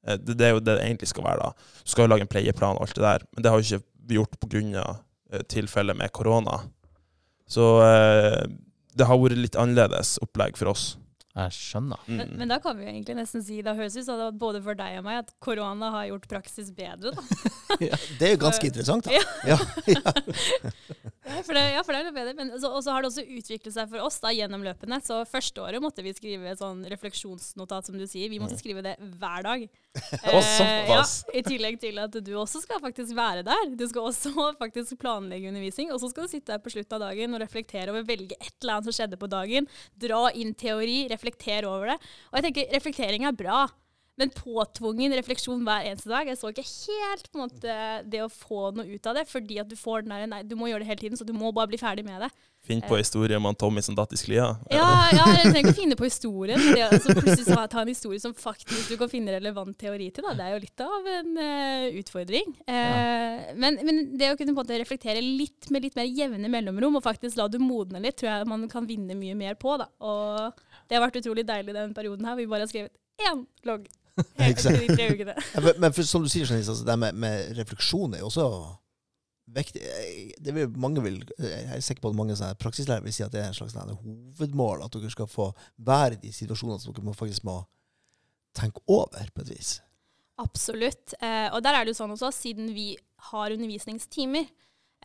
[0.06, 1.70] eh, det, det er jo det det egentlig skal være, da.
[1.82, 4.16] Du skal jo lage en pleieplan og alt det der, men det har jo ikke
[4.18, 4.86] gjort pga.
[5.34, 6.60] Uh, tilfellet med korona.
[7.50, 8.44] Så eh,
[8.94, 10.84] det har vært litt annerledes opplegg for oss.
[11.36, 12.00] Jeg skjønner.
[12.08, 12.16] Mm.
[12.16, 14.28] Men, men da kan vi jo egentlig nesten si, da høres det ut som det
[14.40, 17.12] både for deg og meg at korona har gjort praksis bedre.
[17.12, 17.24] da.
[18.18, 19.20] Det er jo ganske interessant, da.
[19.44, 19.58] Ja.
[19.92, 19.98] Ja,
[21.26, 21.42] ja.
[21.46, 22.34] For det, ja, for det er noe bedre.
[22.38, 24.98] Men så, og så har det også utviklet seg for oss da, gjennom løpene.
[25.04, 28.30] Så første året måtte vi skrive et sånn refleksjonsnotat, som du sier.
[28.32, 29.66] Vi måtte skrive det hver dag.
[30.32, 31.00] eh, ja,
[31.34, 33.72] I tillegg til at du også skal faktisk være der.
[33.76, 35.92] Du skal også faktisk planlegge undervisning.
[35.94, 38.54] Og så skal du sitte her på slutten av dagen og reflektere over, velge et
[38.60, 39.70] eller annet som skjedde på dagen.
[40.06, 41.98] Dra inn teori, reflektere over det.
[42.30, 43.66] Og jeg tenker reflektering er bra.
[44.16, 48.32] Men påtvungen refleksjon hver eneste dag Jeg så ikke helt på en måte det å
[48.32, 50.84] få noe ut av det, fordi at du får den der Nei, du må gjøre
[50.84, 52.30] det hele tiden, så du må bare bli ferdig med det.
[52.66, 54.46] Finn på historie om han Tommy som datt i sklia.
[54.72, 56.58] Ja, ja jeg trenger ikke å finne på historien.
[56.58, 60.26] Det, altså, plutselig så ta en historie som faktisk du kan finne relevant teori til,
[60.26, 60.32] da.
[60.34, 62.56] det er jo litt av en uh, utfordring.
[62.66, 66.50] Uh, men, men, det å kunne på en måte reflektere litt med litt mer jevne
[66.50, 69.76] mellomrom, og faktisk la det modne litt, tror jeg man kan vinne mye mer på.
[69.78, 69.86] da.
[70.02, 72.40] Og det har vært utrolig deilig den perioden her.
[72.40, 73.86] Vi bare har skrevet én logg?
[74.16, 75.36] De tre ukene.
[75.78, 78.48] Men, for, som du sier, Janice, altså, det med, med refleksjon er jo også
[79.56, 79.82] viktig.
[80.42, 83.42] Det vil, mange vil, jeg er sikker på at mange praksislærere vil si at det
[83.42, 87.06] er en slags en hovedmål, at dere skal få være i de situasjonene som dere
[87.06, 87.60] må, faktisk må
[88.56, 89.76] tenke over, på et vis.
[90.40, 91.14] Absolutt.
[91.20, 92.90] Eh, og der er det jo sånn også, siden vi
[93.30, 94.48] har undervisningstimer,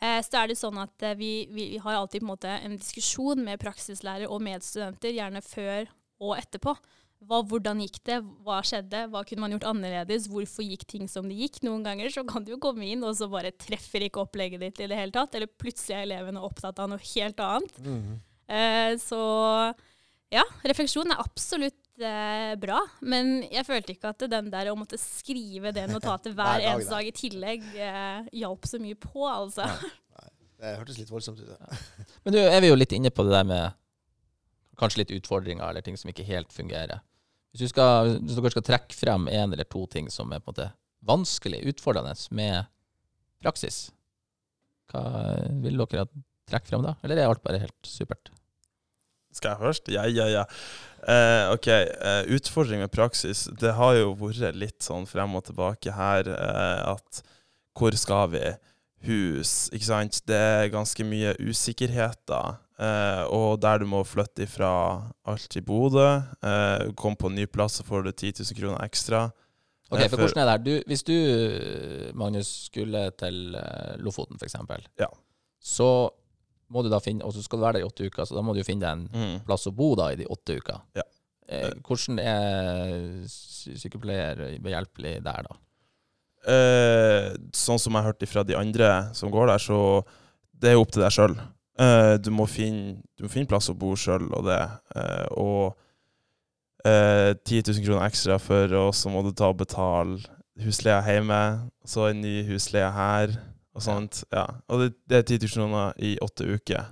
[0.02, 2.76] eh, så er det sånn at eh, vi, vi, har alltid på en måte en
[2.80, 5.88] diskusjon med praksislærere og medstudenter, gjerne før
[6.22, 6.76] og etterpå.
[7.22, 8.18] Hva, hvordan gikk det?
[8.46, 9.04] Hva skjedde?
[9.14, 10.26] Hva kunne man gjort annerledes?
[10.32, 11.60] Hvorfor gikk ting som det gikk?
[11.68, 14.82] Noen ganger så kan du jo komme inn, og så bare treffer ikke opplegget ditt
[14.82, 15.38] i det hele tatt.
[15.38, 17.78] Eller plutselig er elevene opptatt av noe helt annet.
[18.52, 19.22] Eh, så
[20.34, 22.80] ja, refleksjon er absolutt eh, bra.
[23.06, 26.72] Men jeg følte ikke at den der å måtte skrive det notatet hver Hver dag,
[26.74, 29.70] eneste dag i tillegg eh, hjalp så mye på, altså.
[30.62, 31.54] Det hørtes litt voldsomt ut.
[31.54, 31.80] Ja.
[32.26, 33.78] Men du er vi jo litt inne på det der med
[34.82, 37.02] kanskje litt utfordringer eller ting som ikke helt fungerer.
[37.52, 40.56] Hvis, skal, hvis dere skal trekke frem en eller to ting som er på en
[40.56, 40.70] måte
[41.08, 42.70] vanskelig, utfordrende med
[43.44, 43.90] praksis,
[44.92, 45.04] hva
[45.64, 46.06] vil dere
[46.52, 46.96] trekke frem da?
[47.04, 48.32] Eller er alt bare helt supert?
[49.32, 49.92] Skal jeg først?
[49.92, 50.46] Ja, ja, ja.
[51.08, 53.46] Eh, ok, eh, utfordring med praksis.
[53.60, 57.24] Det har jo vært litt sånn frem og tilbake her eh, at
[57.78, 58.44] hvor skal vi?
[59.02, 60.20] Hus, ikke sant?
[60.30, 62.60] Det er ganske mye usikkerheter.
[62.82, 64.70] Eh, og der du må flytte ifra
[65.30, 66.06] alt i Bodø,
[66.42, 69.28] eh, komme på en ny plass, så får du 10 000 kroner ekstra.
[69.92, 70.64] Ok, for, for hvordan er det her?
[70.66, 71.16] Du, hvis du,
[72.18, 74.56] Magnus, skulle til eh, Lofoten f.eks.,
[75.00, 75.10] Ja.
[75.62, 76.10] så
[76.72, 78.42] må du da finne, og så skal du være der i åtte uker, så da
[78.42, 79.40] må du jo finne deg en Mm.
[79.46, 80.80] plass å bo da i de åtte uker.
[80.96, 81.04] Ja.
[81.52, 85.58] Eh, hvordan er sykepleier behjelpelig der, da?
[86.48, 89.82] Eh, sånn som jeg hørte fra de andre som går der, så
[90.58, 91.36] det er jo opp til deg sjøl.
[91.82, 94.60] Eh, du, må finne- du må finne plass å bo sjøl og det.
[94.96, 95.78] Eh, og
[96.86, 100.20] uh, 10 000 kroner ekstra for, og så må du ta og betale
[100.62, 101.40] husleia hjemme,
[101.88, 103.34] så en ny husleie her,
[103.74, 104.24] og sånt.
[104.36, 104.46] Ja.
[104.70, 106.90] Og det, det er 10 000 kroner i åtte uker.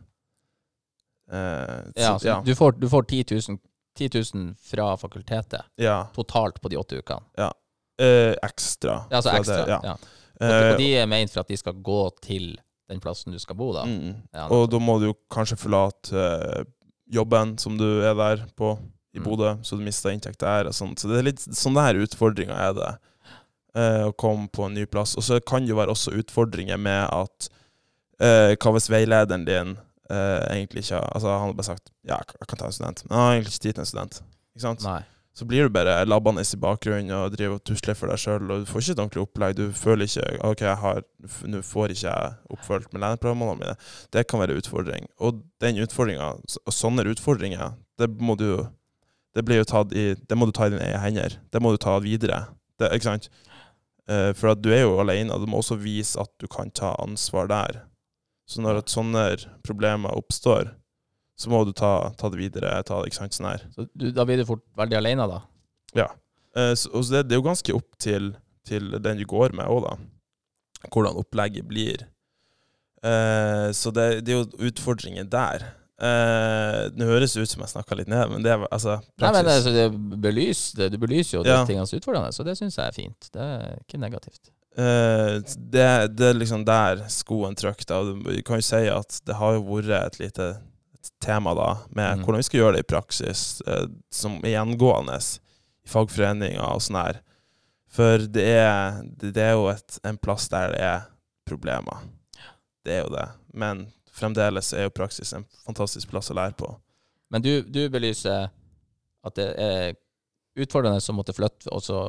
[1.31, 2.37] Eh, Ja, så, så ja.
[2.45, 3.59] Du får, du får 10 000,
[3.99, 5.99] 10 000 fra fakultetet ja.
[6.15, 7.49] totalt på de åtte ukene.
[7.99, 9.01] Eh, ekstra.
[9.11, 9.67] Ja, altså Så det- ekstra.
[9.67, 9.79] ja.
[9.83, 9.97] ja.
[10.39, 12.53] Og, og de er ment for at de skal gå til
[12.89, 13.83] den plassen du skal bo, da.
[13.85, 14.15] Mm.
[14.33, 16.63] Ja, og da må du jo kanskje forlate eh,
[17.13, 18.75] jobben som du er der på
[19.13, 19.23] i Mm.
[19.25, 20.67] Bodø, så du mister inntekt der.
[20.69, 20.99] og sånt.
[21.01, 22.91] Så det er litt sånne her utfordringer er det.
[23.75, 25.15] eh, å komme på en ny plass.
[25.17, 27.49] Og så kan det jo være også utfordringer med at
[28.19, 29.75] eh, hva hvis veilederen din
[30.09, 33.03] eh, egentlig ikke har Altså, han har bare sagt ja, jeg kan ta en student,
[33.07, 34.21] men han har egentlig ikke tid til en student.
[34.55, 34.83] Ikke sant?
[34.85, 35.01] Nei.
[35.39, 38.65] Så blir du bare labbende i bakgrunnen og driver og tusler for deg sjøl, og
[38.65, 39.53] du får ikke et ordentlig opplegg.
[39.55, 40.97] Du føler ikke OK, jeg har
[41.47, 43.75] nå får ikke jeg oppfølgt med lærerprogrammene mine.
[44.11, 45.07] Det kan være utfordring.
[45.23, 48.67] Og den utfordringa, og sånne utfordringer, det må du
[49.37, 51.37] det blir jo tatt i Det må du ta i dine egne hender.
[51.53, 52.41] Det må du ta videre.
[52.81, 53.29] Det, ikke sant?
[54.09, 55.31] Eh, for at du er jo alene.
[55.31, 57.85] og Du må også vise at du kan ta ansvar der.
[58.49, 59.23] Så når at sånne
[59.63, 60.73] problemer oppstår,
[61.39, 62.73] så må du ta, ta det videre.
[62.87, 63.63] Ta, ikke sant, sånn her.
[63.75, 65.39] Så du, da blir du fort veldig alene, da.
[66.57, 68.31] Eh, så, og så det, det er jo ganske opp til,
[68.67, 69.95] til den du går med òg, da.
[70.89, 72.03] Hvordan opplegget blir.
[73.03, 75.67] Eh, så det, det er jo utfordringer der.
[75.99, 79.41] Eh, det høres ut som jeg snakka litt ned, men det er altså Nei, men
[79.43, 79.55] praksis.
[79.55, 81.63] altså, det belys, det, Du belyser jo Ja.
[81.67, 83.29] de er utfordrende, så det syns jeg er fint.
[83.33, 84.51] Det er ikke negativt.
[84.79, 88.13] Eh, det, det er liksom der skoen trykker.
[88.23, 90.49] Du kan jo si at det har jo vært et lite
[91.19, 92.23] tema da, med mm.
[92.23, 96.99] hvordan vi skal gjøre det i praksis, eh, som er gjengående i fagforeninger og sånn
[96.99, 97.21] her.
[97.89, 101.07] For det er, det, er jo et, en plass der det er
[101.49, 102.05] problemer.
[102.85, 103.25] Det er jo det.
[103.53, 106.69] Men fremdeles er jo praksis en fantastisk plass å lære på.
[107.33, 108.49] Men du, du belyser
[109.25, 109.97] at det er
[110.59, 111.99] utfordrende som måtte flytte, og så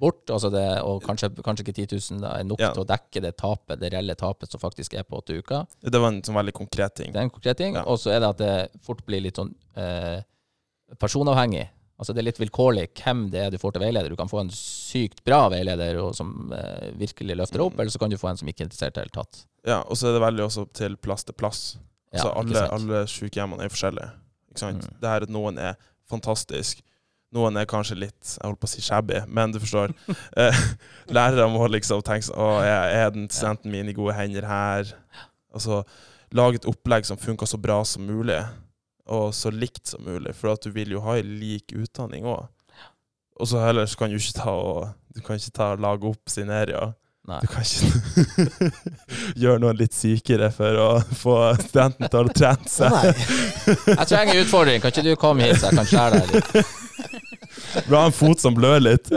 [0.00, 1.86] bort, altså det, og kanskje, kanskje ikke 10
[2.16, 2.72] 000 da, er nok Ja.
[2.74, 5.66] til å dekke det tapet, det reelle tapet som faktisk er på åtte uker.
[5.84, 7.12] Det var en sånn veldig konkret ting.
[7.12, 7.74] Det er en konkret ting.
[7.76, 7.84] Ja.
[7.84, 10.22] Og så er det at det fort blir litt sånn eh,
[10.98, 11.68] personavhengig.
[12.00, 14.08] Altså det er litt vilkårlig hvem det er du får til veileder.
[14.08, 17.80] Du kan få en sykt bra veileder og som eh, virkelig løfter opp, Mm.
[17.84, 19.42] eller så kan du få en som ikke er interessert i det hele tatt.
[19.68, 21.76] Ja, og så er det veldig også til plass til plass.
[22.12, 24.10] Ja, Altså ikke alle, alle sykehjemmene er forskjellige.
[24.50, 24.82] Ikke sant?
[24.88, 24.96] Mm.
[25.00, 25.76] Det her at noen er
[26.10, 26.80] fantastisk,
[27.34, 29.94] noen er kanskje litt jeg holdt på å si shabby, men du forstår.
[30.40, 30.56] Eh,
[31.10, 34.92] lærere må liksom tenke sånn Å, er, den studenten min i gode hender her?
[35.54, 35.82] Altså
[36.36, 38.38] lage et opplegg som funker så bra som mulig,
[39.10, 42.46] og så likt som mulig, for at du vil jo ha en lik utdanning òg.
[43.40, 46.06] Og så heller så kan du ikke ta og Du kan ikke ta og lage
[46.06, 46.92] opp scenarioer.
[47.26, 47.40] Nei.
[47.42, 48.68] Du kan ikke
[49.42, 52.94] gjøre noen litt sykere for å få studenten til å trene seg.
[52.94, 53.14] nei.
[53.90, 54.84] Jeg trenger en utfordring.
[54.84, 56.70] Kan ikke du komme hit, så jeg kan skjære deg litt?
[57.86, 59.10] Du har en fot som blør litt.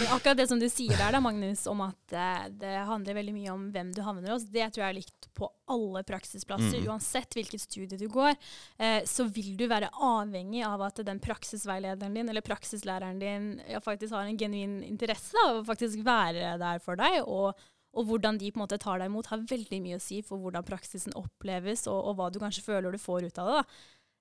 [0.00, 3.34] Ja, akkurat det som du sier der, da, Magnus, om at eh, det handler veldig
[3.36, 6.80] mye om hvem du havner hos, det tror jeg er likt på alle praksisplasser.
[6.80, 6.88] Mm.
[6.88, 8.36] Uansett hvilket studie du går,
[8.80, 13.82] eh, så vil du være avhengig av at den praksisveilederen din eller praksislæreren din ja,
[13.84, 17.20] faktisk har en genuin interesse av å faktisk være der for deg.
[17.26, 17.58] og
[17.98, 20.38] og hvordan de på en måte tar deg imot, har veldig mye å si for
[20.38, 23.54] hvordan praksisen oppleves, og, og hva du kanskje føler du får ut av det.
[23.56, 23.64] da.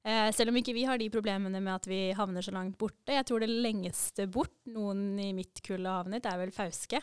[0.08, 3.12] Eh, selv om ikke vi har de problemene med at vi havner så langt borte.
[3.12, 7.02] Jeg tror det lengste bort noen i mitt kull har havnet, er vel Fauske.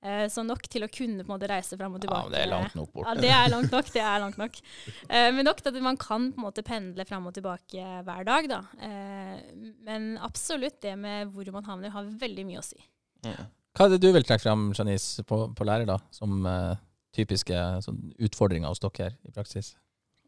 [0.00, 2.30] Eh, så nok til å kunne på en måte reise fram og tilbake.
[2.30, 3.06] Ja, det er langt nok bort.
[3.06, 3.92] Ja, det er langt nok.
[3.94, 4.60] det er langt nok.
[5.06, 8.26] Eh, men nok til at man kan på en måte pendle fram og tilbake hver
[8.26, 8.48] dag.
[8.50, 8.60] da.
[8.88, 9.36] Eh,
[9.86, 12.80] men absolutt det med hvor man havner, har veldig mye å si.
[13.20, 16.40] Hva er det du vil trekke frem, Janice, på, på lærer, da, som
[17.14, 19.74] typiske sånn, utfordringer hos dere her i praksis?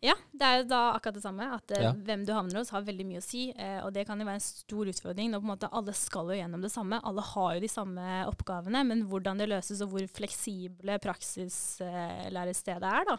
[0.03, 1.47] Ja, det er jo da akkurat det samme.
[1.55, 1.93] At eh, Ja.
[1.95, 3.53] hvem du havner hos, har veldig mye å si.
[3.55, 6.33] Eh, og det kan jo være en stor utfordring når på en måte alle skal
[6.33, 6.99] jo gjennom det samme.
[7.07, 13.05] Alle har jo de samme oppgavene, men hvordan det løses og hvor fleksible praksislærestedet er,
[13.13, 13.19] da,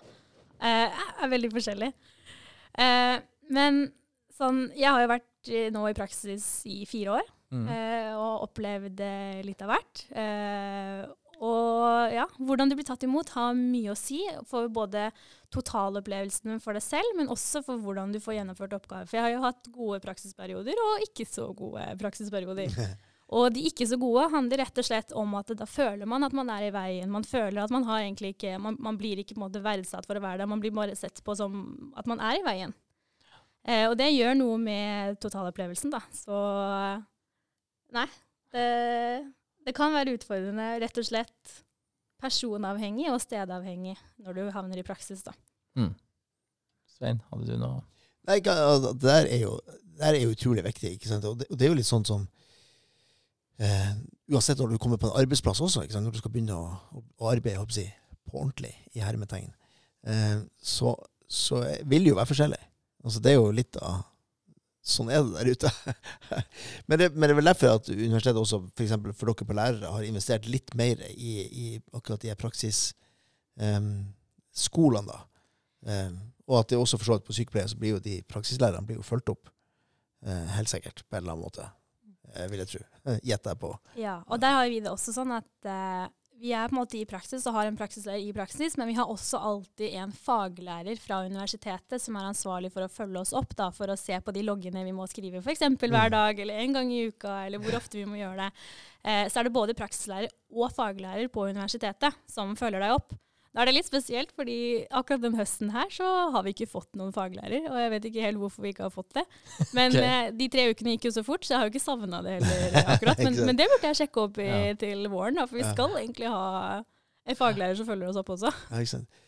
[0.59, 0.89] eh,
[1.23, 1.93] er veldig forskjellig.
[3.53, 3.91] Men
[4.33, 7.31] sånn Jeg har jo vært nå i praksis i fire år.
[7.53, 7.67] Mm.
[8.17, 8.97] og opplevd
[9.45, 9.99] litt av hvert.
[11.33, 15.09] Eh, og ja, hvordan du blir tatt imot har mye å si for både
[15.53, 19.09] totalopplevelsen for deg selv, men også for hvordan du får gjennomført oppgaver.
[19.09, 22.77] For jeg har jo hatt gode praksisperioder og ikke så gode praksisperioder.
[23.33, 26.35] Og de ikke så gode handler rett og slett om at da føler man at
[26.37, 27.09] man er i veien.
[27.09, 30.05] Man føler at man har egentlig ikke Man, man blir ikke på en måte verdsatt
[30.05, 31.55] for å være der, man blir bare sett på som
[31.97, 32.75] at man er i veien.
[33.63, 36.03] Eh, og det gjør noe med totalopplevelsen, da.
[36.13, 36.37] Så
[37.95, 38.05] nei.
[38.53, 38.67] Det,
[39.67, 41.59] det kan være utfordrende, rett og slett
[42.23, 45.33] personavhengig og stedavhengig når du havner i praksis, da.
[45.79, 45.93] Mm.
[46.93, 47.81] Svein, hadde du noe
[48.23, 49.57] Nei, altså, det der er jo,
[49.99, 50.93] der er jo utrolig viktig.
[50.95, 51.25] ikke sant?
[51.27, 52.21] Og det, og det er jo litt sånn som
[53.59, 53.89] eh,
[54.31, 56.07] Uansett når du kommer på en arbeidsplass også, ikke sant?
[56.07, 59.51] når du skal begynne å, å, arbeide håper jeg, å si, på ordentlig, i hermetegn,
[60.07, 60.93] eh, så,
[61.27, 62.61] så vil det jo være forskjellig.
[63.03, 63.99] Altså, det er jo litt av
[64.83, 65.69] Sånn er det der ute.
[66.91, 69.55] men, det, men det er vel derfor at universitetet også, for eksempel for dere på
[69.55, 72.39] lærere, har investert litt mer i, i akkurat de her
[73.63, 73.93] um,
[75.07, 75.21] da.
[75.87, 76.17] Um,
[76.49, 78.99] og at det også for så vidt på sykepleie så blir jo de praksislærerne blir
[78.99, 79.47] jo fulgt opp.
[80.27, 81.69] uh, helt sikkert, på en eller annen måte.
[82.35, 82.83] Uh, vil jeg tro.
[83.29, 83.71] Gjetter jeg på.
[83.99, 86.05] Ja, og der har vi det også sånn at eh,
[86.41, 88.95] vi er på en måte i praksis og har en praksislærer i praksis, men vi
[88.97, 93.55] har også alltid en faglærer fra universitetet som er ansvarlig for å følge oss opp,
[93.59, 95.63] da, for å se på de loggene vi må skrive f.eks.
[95.79, 98.65] hver dag eller en gang i uka, eller hvor ofte vi må gjøre det.
[99.03, 103.15] Eh, så er det både praksislærer og faglærer på universitetet som følger deg opp.
[103.53, 104.55] Da er det litt spesielt, fordi
[104.89, 108.23] akkurat den høsten her så har vi ikke fått noen faglærer, og jeg vet ikke
[108.25, 109.23] helt hvorfor vi ikke har fått det.
[109.77, 110.01] Men Ok.
[110.01, 112.39] eh, de tre ukene gikk jo så fort, så jeg har jo ikke savna det
[112.39, 113.21] heller akkurat.
[113.21, 114.73] Men, men det burde jeg sjekke opp i, Ja.
[114.81, 115.73] til våren, da, for vi Ja.
[115.75, 116.81] skal egentlig ha
[117.29, 118.49] en faglærer som følger oss opp også.
[118.71, 119.21] Ja, ikke sant?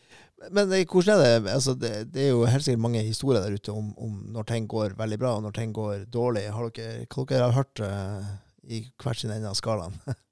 [0.52, 1.54] Men eh, hvordan er det?
[1.54, 1.92] Altså, det?
[2.12, 5.18] Det er jo helt sikkert mange historier der ute om, om når ting går veldig
[5.22, 6.42] bra, og når ting går dårlig.
[6.52, 8.26] Har dere, hva dere har hørt uh,
[8.68, 9.94] i hver sin ende av skalaen?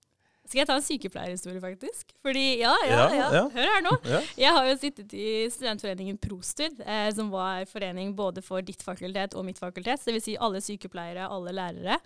[0.54, 2.12] Skal jeg ta en sykepleierhistorie, faktisk?
[2.22, 3.40] Fordi, ja, ja, Ja, ja.
[3.50, 3.94] Hør her nå.
[4.06, 4.20] Ja.
[4.38, 9.34] Jeg har jo sittet i studentforeningen Prostud, eh, som var forening både for ditt fakultet
[9.34, 10.28] og mitt fakultet, dvs.
[10.28, 11.98] Si alle sykepleiere, alle lærere.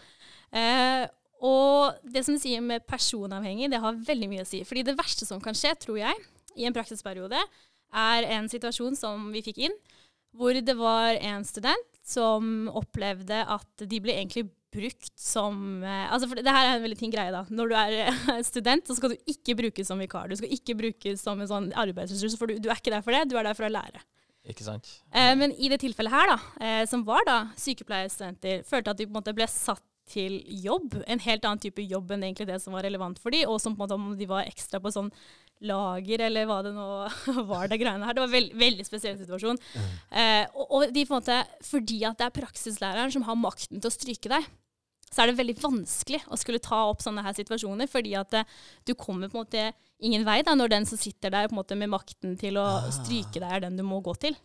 [0.49, 1.05] Eh,
[1.45, 4.63] og det som du sier med personavhengig, det har veldig mye å si.
[4.65, 6.17] Fordi det verste som kan skje, tror jeg,
[6.57, 7.45] i en praksisperiode,
[7.93, 9.77] er en situasjon som vi fikk inn,
[10.33, 16.29] hvor det var en student som opplevde at de ble egentlig brukt som eh, altså
[16.29, 17.33] for det, det her er en veldig fin greie.
[17.35, 17.45] da.
[17.49, 20.29] Når du er eh, student, så skal du ikke brukes som vikar.
[20.29, 23.17] Du skal ikke brukes som en sånn arbeidsressurs, for du, du er ikke der for
[23.17, 24.05] det, du er der for å lære.
[24.49, 24.89] Ikke sant?
[25.13, 29.09] Eh, men i det tilfellet her, da, eh, som var da sykepleierstudenter, følte at de
[29.09, 31.03] på en måte ble satt til jobb.
[31.05, 33.77] En helt annen type jobb enn egentlig det som var relevant for dem, og som
[33.77, 35.11] på en måte om de var ekstra på sånn
[35.65, 36.87] lager, eller hva det nå
[37.51, 38.15] var, det greiene her.
[38.15, 39.59] Det var en veld, veldig spesiell situasjon.
[40.13, 43.81] Eh, og, og de på en måte, fordi at det er praksislæreren som har makten
[43.83, 44.47] til å stryke deg,
[45.09, 48.51] så er det veldig vanskelig å skulle ta opp sånne her situasjoner, fordi at eh,
[48.87, 49.67] du kommer på en måte
[50.05, 52.67] ingen vei da, når den som sitter der på en måte med makten til å
[52.79, 52.91] Ah.
[52.93, 54.37] stryke deg, er den du må gå til.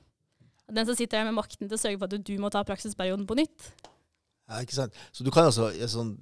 [0.74, 3.28] Den som sitter der med makten til å sørge for at du må ta praksisperioden
[3.30, 3.68] på nytt.
[4.48, 4.96] Ja, ikke sant?
[5.12, 6.16] Så du kan altså i sånn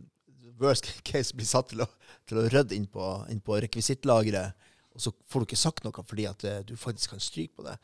[0.62, 1.88] worst case bli satt til å,
[2.30, 4.58] til å rydde inn på, inn på rekvisittlageret,
[4.92, 7.66] og så får du ikke sagt noe fordi at eh, du faktisk kan stryke på
[7.66, 7.78] det.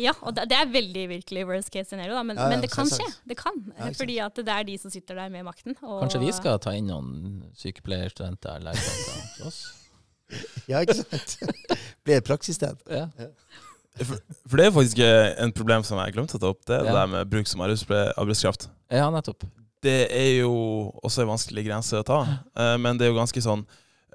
[0.00, 2.70] Ja, og det, er veldig virkelig worst case scenario, da, men, Ja, ja, men det
[2.72, 3.08] kan skje.
[3.28, 5.76] Det kan, Ja, fordi at det er de som sitter der med makten.
[5.82, 9.64] Og, Kanskje vi skal ta inn noen sykepleierstudenter eller legestudenter hos oss?
[10.66, 11.36] Ja, ikke sant?
[12.04, 12.80] Blir et praksissted.
[12.90, 13.04] Ja.
[14.00, 16.80] For, for det er faktisk eh, en problem som jeg glemte å ta opp, det
[16.80, 18.68] er det der med bruk som arbeidskraft.
[18.92, 19.46] ja, nettopp.
[19.84, 20.52] Det er jo
[21.04, 22.18] også en vanskelig grense å ta,
[22.58, 23.62] eh, men det er jo ganske sånn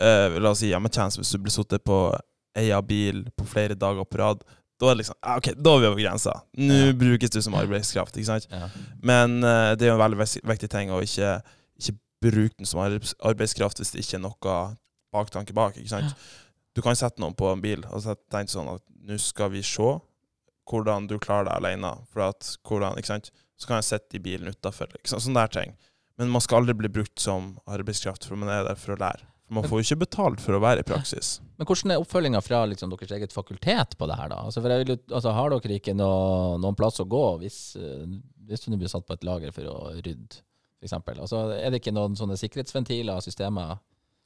[0.02, 2.02] eh, La oss si hjemmetjeneste, hvis du blir sittet på
[2.58, 4.44] eia bil på flere dager på rad.
[4.82, 6.34] Da er det liksom ah, OK, da er vi over grensa.
[6.58, 6.94] Nå Ja.
[6.98, 8.18] brukes du som arbeidskraft.
[8.18, 8.48] ikke sant?
[8.52, 8.70] Ja.
[9.02, 11.36] Men uh, det er jo en veldig viktig ting å ikke,
[11.78, 14.56] ikke bruke den som arbeidskraft hvis det ikke er noe
[15.14, 15.78] baktanke bak.
[15.78, 16.16] ikke sant?
[16.76, 19.92] Du kan sette noen på en bil og tenke sånn at nå skal vi se
[20.72, 21.94] hvordan du klarer deg alene.
[22.14, 23.32] For at, hvordan, ikke sant?
[23.60, 24.88] Så kan jeg sitte i bilen utafor.
[25.06, 25.74] Sånne der ting.
[26.18, 29.28] Men man skal aldri bli brukt som arbeidskraft, for man er der for å lære.
[29.52, 31.40] Man får jo ikke betalt for å være i praksis.
[31.60, 34.40] Men hvordan er oppfølginga fra liksom, deres eget fakultet på det her, da?
[34.48, 38.06] Altså, for jeg vil, altså, har dere ikke noe, noen plass å gå hvis, eh,
[38.48, 40.40] hvis du blir satt på et lager for å rydde,
[40.80, 40.96] f.eks.?
[40.96, 43.76] Altså, er det ikke noen sånne sikkerhetsventiler og systemer?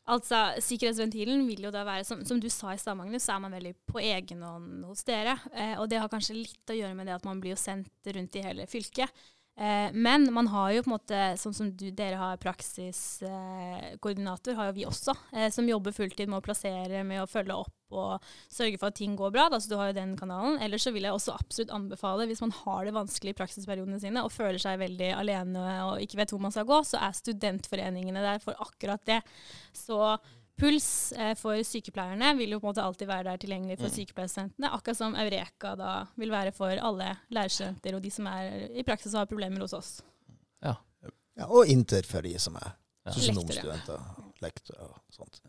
[0.05, 3.41] Altså, Sikkerhetsventilen vil jo da være, som, som du sa i stad, Magnus, så er
[3.41, 5.33] man veldig på egen hånd hos dere.
[5.49, 8.13] Eh, og det har kanskje litt å gjøre med det at man blir jo sendt
[8.13, 9.25] rundt i hele fylket.
[9.57, 14.65] Eh, men man har jo på en måte, sånn som du, dere har praksiskoordinator, har
[14.67, 18.19] jo vi også, eh, som jobber fulltid med å plassere, med å følge opp og
[18.51, 19.45] sørge for at ting går bra.
[19.51, 20.61] Da, så du har jo den kanalen.
[20.63, 24.23] Ellers så vil jeg også absolutt anbefale, hvis man har det vanskelig i praksisperiodene sine
[24.25, 28.21] og føler seg veldig alene og ikke vet hvor man skal gå, så er studentforeningene
[28.25, 29.21] der for akkurat det.
[29.71, 30.17] Så
[30.57, 34.69] Puls eh, for sykepleierne vil jo på en måte alltid være der tilgjengelig for sykepleierstudentene,
[34.71, 39.13] akkurat som Eureka da vil være for alle lærerstudenter og de som er i praksis
[39.19, 39.89] har problemer hos oss.
[41.35, 42.71] Ja, og Inter for de som er
[43.05, 43.11] Ja.
[43.11, 43.99] sosionomstudenter,
[44.41, 45.41] lektorer og sånt.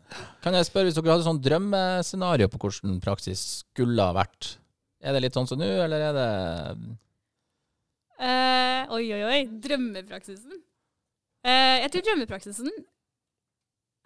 [0.43, 4.57] Kan jeg spørre, hvis dere hadde sånn drømmescenario på hvordan praksis skulle ha vært,
[5.01, 6.97] er det litt sånn som nå, eller er det
[8.19, 9.39] Eh, oi, oi, oi.
[9.61, 10.53] Drømmepraksisen.
[11.45, 12.69] Eh, jeg tror drømmepraksisen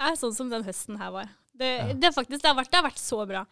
[0.09, 1.29] er sånn som den høsten her var.
[1.61, 1.93] Det, Ja.
[1.93, 3.45] det, er faktisk, det, har vært, det har vært så bra.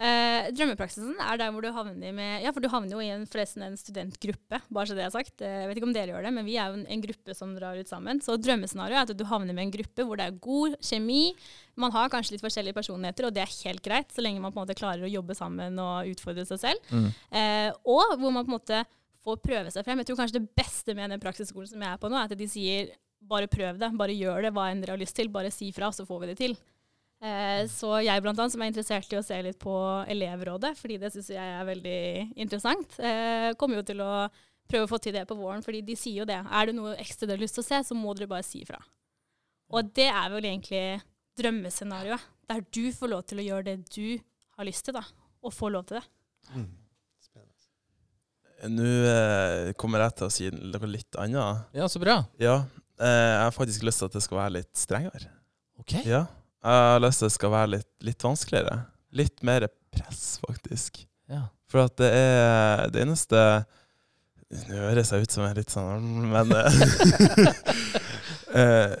[0.00, 3.26] Eh, drømmepraksisen er der hvor du havner med Ja, for du havner jo i en,
[3.28, 5.42] forresten en studentgruppe, bare så det er sagt.
[5.44, 7.34] Eh, Jeg vet ikke om dere gjør det, men vi er jo en, en gruppe
[7.36, 8.22] som drar ut sammen.
[8.24, 11.34] Så drømmescenarioet er at du havner med en gruppe hvor det er god kjemi.
[11.76, 14.62] Man har kanskje litt forskjellige personligheter, og det er helt greit, så lenge man på
[14.62, 16.80] en måte klarer å jobbe sammen og utfordre seg selv.
[16.94, 17.10] mm.
[17.36, 18.80] Eh, og hvor man på en måte
[19.20, 20.00] får prøve seg frem.
[20.00, 22.38] Jeg tror kanskje det beste med den praksisskolen som jeg er på nå, er at
[22.40, 25.52] de sier bare prøv det, bare gjør det, hva enn dere har lyst til, bare
[25.54, 26.54] si fra, så får vi det til.
[27.20, 29.74] Eh, så jeg blant annet, som er interessert i å se litt på
[30.08, 32.00] elevrådet, fordi det syns jeg er veldig
[32.40, 34.12] interessant, eh, kommer jo til å
[34.70, 36.38] prøve å få til det på våren, fordi de sier jo det.
[36.40, 38.64] Er det noe ekstra dere har lyst til å se, så må dere bare si
[38.64, 38.80] fra.
[39.70, 40.84] Og det er vel egentlig
[41.38, 44.20] drømmescenarioet, der du får lov til å gjøre det du
[44.56, 45.04] har lyst til, da,
[45.44, 46.06] og får lov til det.
[46.54, 46.68] Mm.
[48.70, 51.68] Nå eh, kommer jeg til å si noe litt annet.
[51.76, 52.18] Ja, så bra.
[52.40, 52.58] Ja,
[53.00, 55.30] jeg har faktisk lyst til at det skal være litt strengere.
[55.80, 55.96] Ok.
[56.04, 56.24] Ja,
[56.60, 58.80] jeg har lyst til at det skal være litt, litt vanskeligere.
[59.16, 61.04] Litt mer press, faktisk.
[61.30, 61.46] Ja.
[61.70, 63.38] For at det er det eneste
[64.50, 66.78] Nå høres jeg ut som en litt sånn Men eh,
[68.58, 68.94] eh,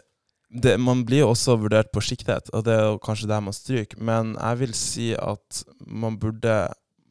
[0.46, 3.54] det, Man blir jo også vurdert på skikthet, og det er jo kanskje der man
[3.54, 3.98] stryker.
[4.02, 6.54] Men jeg vil si at man burde,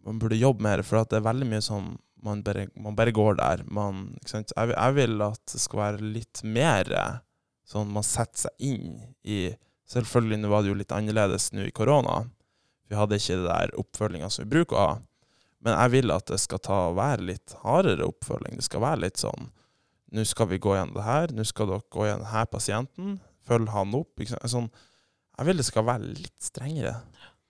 [0.08, 1.94] man burde jobbe mer, for at det er veldig mye sånn
[2.26, 3.64] man bare, man bare går der.
[3.72, 4.18] Man?
[4.28, 6.92] Jeg, jeg vil at det skal være litt mer
[7.70, 9.50] sånn man setter seg inn i
[9.90, 12.20] Selvfølgelig nå var det jo litt annerledes nå i korona.
[12.86, 14.92] Vi hadde ikke det der oppfølginga som vi bruker å ha.
[15.66, 18.60] Men jeg vil at det skal ta, være litt hardere oppfølging.
[18.60, 19.50] Det skal være litt sånn
[20.14, 21.34] Nå skal vi gå gjennom det her.
[21.34, 23.18] Nå skal dere gå gjennom denne pasienten.
[23.46, 24.24] Følg han opp.
[24.50, 24.70] Sånn,
[25.38, 26.96] jeg vil det skal være litt strengere.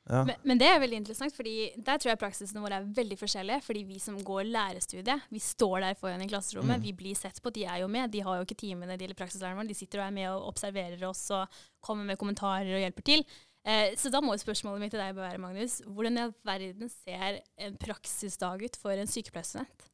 [0.09, 0.23] Ja.
[0.25, 1.51] Men, men det er veldig interessant, fordi
[1.85, 3.61] der tror jeg praksisene våre er veldig forskjellige.
[3.61, 6.85] Fordi vi som går lærerstudiet, vi står der foran i klasserommet, Mm.
[6.87, 7.51] vi blir sett på.
[7.53, 8.09] De er jo med.
[8.11, 9.69] De har jo ikke timene, de eller praksislærerne våre.
[9.69, 13.23] De sitter og er med og observerer oss og kommer med kommentarer og hjelper til.
[13.69, 16.89] Eh, så da må jo spørsmålet mitt til deg være, Magnus, hvordan i all verden
[16.89, 19.85] ser en praksisdag ut for en sykepleierstudent?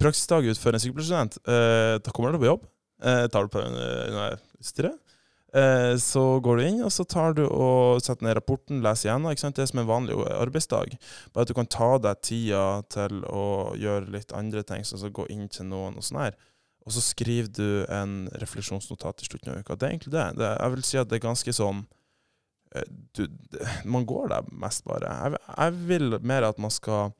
[0.00, 1.38] Praksisdag ut for en sykepleierstudent.
[1.46, 2.66] Eh, da kommer du på jobb.
[3.02, 3.78] Eh, tar du på en
[4.58, 4.98] utstyret.
[5.52, 9.32] Eh, så går du inn, og så tar du og setter ned rapporten, leser gjennom.
[9.32, 9.56] ikke sant?
[9.58, 10.94] Det er som en vanlig arbeidsdag.
[11.34, 15.14] Bare at du kan ta deg tida til å gjøre litt andre ting, sånn som
[15.14, 16.38] gå inn til noen og sånn her.
[16.86, 19.76] Og så skriver du en refleksjonsnotat i slutten av uka.
[19.76, 20.28] Det er egentlig det.
[20.38, 21.82] det jeg vil si at det er ganske sånn
[22.74, 22.86] eh,
[23.18, 23.26] du,
[23.84, 25.10] Man går der mest bare.
[25.10, 27.10] Jeg, jeg vil mer at man skal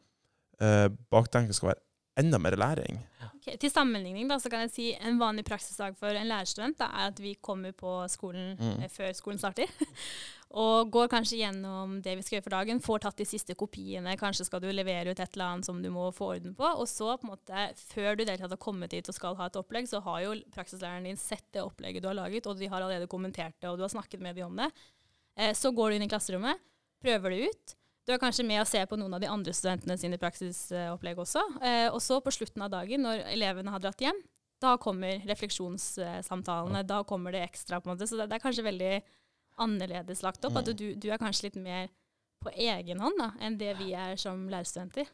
[0.62, 1.82] eh, Baktanken skal være
[2.20, 3.00] enda mer læring.
[3.40, 6.90] Okay, til sammenligning da, så kan jeg si en vanlig praksisdag for en lærerstudent da,
[6.92, 8.82] er at vi kommer på skolen mm.
[8.84, 9.70] eh, før skolen starter.
[10.64, 14.12] og går kanskje gjennom det vi skal gjøre for dagen, får tatt de siste kopiene.
[14.20, 16.68] Kanskje skal du levere ut et eller annet som du må få orden på.
[16.68, 17.64] Og så, på en måte,
[17.94, 21.08] før du deltatt har kommet hit og skal ha et opplegg, så har jo praksislæreren
[21.08, 23.86] din sett det opplegget du har laget, og de har allerede kommentert det, og du
[23.86, 24.68] har snakket med dem om det.
[25.40, 26.60] Eh, så går du inn i klasserommet,
[27.00, 27.76] prøver det ut.
[28.11, 31.44] Du er kanskje med å se på noen av de andre studentene sine praksisopplegg også.
[31.62, 34.18] Eh, og så på slutten av dagen, når elevene har dratt hjem,
[34.58, 36.82] da kommer refleksjonssamtalene.
[36.88, 37.78] Da kommer det ekstra.
[37.78, 38.08] på en måte.
[38.11, 38.90] Så det, det er kanskje veldig
[39.62, 40.58] annerledes lagt opp.
[40.58, 41.86] At du, du, er kanskje litt mer
[42.42, 45.06] på egen hånd da, enn det vi er som lærerstudenter.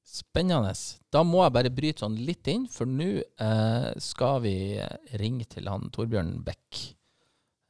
[0.00, 0.72] Spennende.
[1.12, 4.56] Da må jeg bare bryte sånn litt inn, for nå eh, skal vi
[5.20, 6.80] ringe til han Torbjørn Beck.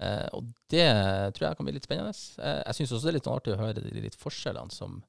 [0.01, 0.86] Eh, og det
[1.36, 2.14] tror jeg kan bli litt spennende.
[2.40, 5.01] Eh, jeg syns også det er litt artig å høre de litt forskjellene som,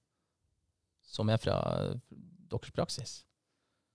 [1.07, 1.59] som er fra
[2.51, 3.13] deres praksis.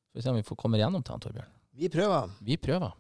[0.09, 1.53] Skal vi se om vi får komme igjennom til han, Torbjørn.
[1.77, 2.33] Vi prøver.
[2.41, 2.97] Vi prøver.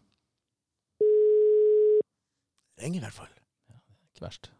[2.76, 3.32] Ringer i hvert fall.
[3.72, 3.80] Ja,
[4.12, 4.52] ikke verst.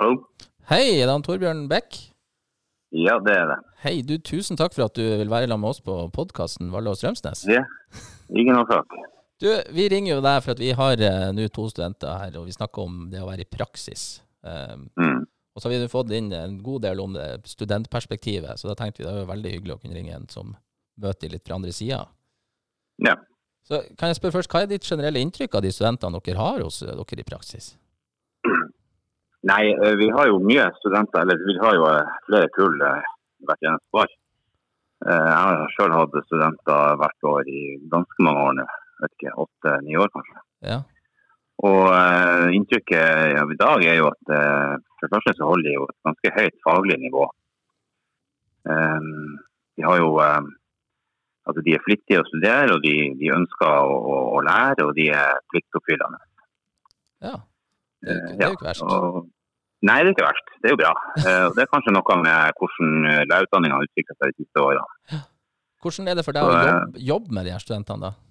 [0.00, 0.18] Hallo.
[0.66, 1.94] Hei, er det han Torbjørn Beck?
[2.96, 3.60] Ja, det er det.
[3.84, 6.90] Hei, du, tusen takk for at du vil være sammen med oss på podkasten Valle
[6.90, 7.44] og Strømsnes.
[7.46, 7.62] Ja,
[8.34, 8.90] ingen årsak.
[9.40, 12.46] Du, vi ringer jo deg for at vi har uh, nå to studenter her, og
[12.48, 14.22] vi snakker om det å være i praksis.
[14.40, 15.24] Um, mm.
[15.56, 19.02] Og så har vi fått inn en god del om det studentperspektivet, så da tenkte
[19.02, 20.54] vi det var veldig hyggelig å kunne ringe en som
[21.00, 22.02] møter litt fra andre sida.
[23.04, 23.16] Ja.
[23.66, 26.64] Så kan jeg spørre først, Hva er ditt generelle inntrykk av de studentene dere har
[26.64, 27.74] hos eh, dere i praksis?
[29.50, 31.90] Nei, eh, vi har jo mye studenter, eller vi har jo
[32.28, 34.16] flere kull hvert eneste år.
[35.06, 37.62] Jeg har sjøl hatt studenter hvert år i
[37.92, 38.68] ganske mange år nå
[39.02, 40.42] vet ikke, åtte-ni år kanskje.
[40.66, 40.78] Ja.
[41.64, 45.68] Og uh, inntrykket av i dag er jo at uh, for det første så holder
[45.68, 47.24] de jo et ganske høyt faglig nivå.
[48.66, 49.38] Um,
[49.78, 50.50] de har jo um,
[51.48, 54.92] altså de er flittige å studere, og de, de ønsker å, å, å, lære, og
[54.98, 56.20] de er pliktoppfyllende.
[57.24, 57.38] Ja,
[58.04, 58.84] det er, det er jo ikke verst.
[58.84, 58.92] Uh,
[59.22, 59.32] og,
[59.88, 60.52] nei, det er ikke verst.
[60.60, 60.92] Det er jo bra.
[61.22, 62.94] det er kanskje noe med hvordan
[63.32, 65.24] lærerutdanninga har utviklet seg de siste årene.
[65.84, 68.25] Hvordan er det for deg å jobbe, jobbe med de her studentene, da?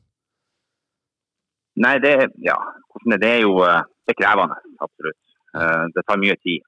[1.83, 2.55] Nei, det, ja,
[3.19, 4.55] det er jo eh, det er krevende,
[4.85, 5.19] absolutt.
[5.57, 6.63] Eh, det tar mye tid.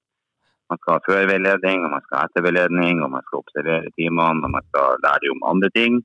[0.68, 4.52] Man skal ha førveiledning, og man skal ha etterveiledning, og man skal observere timene, og
[4.52, 6.02] man skal lære om andre ting.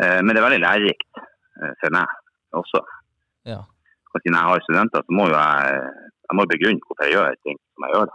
[0.00, 1.24] Eh, men det er veldig lærerikt
[1.80, 2.82] for meg også.
[3.48, 3.62] Ja.
[4.12, 5.78] Og siden jeg har studenter, så må jeg,
[6.26, 8.10] jeg må begrunne hvorfor jeg gjør ting som jeg gjør.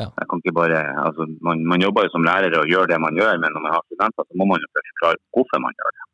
[0.00, 0.06] Ja.
[0.16, 3.50] Jeg bare, altså, man, man, jobber jo som lærer og gjør det man gjør, men
[3.52, 6.09] når man har studenter, så må man jo forklare hvorfor man gjør det.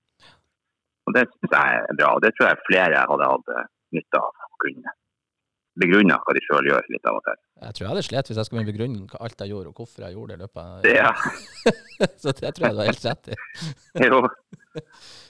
[1.07, 4.23] Og Det synes jeg er bra, og det tror jeg flere hadde hatt eh, nytte
[4.23, 4.95] av å kunne
[5.81, 7.39] begrunne hva de sjøl gjør litt av og til.
[7.67, 10.17] Jeg tror jeg hadde slitt hvis jeg skulle begrunne alt jeg gjorde og hvorfor jeg
[10.17, 11.13] gjorde det i løpet av ja.
[12.23, 13.39] Så det tror jeg du har helt rett i.
[14.09, 14.21] jo.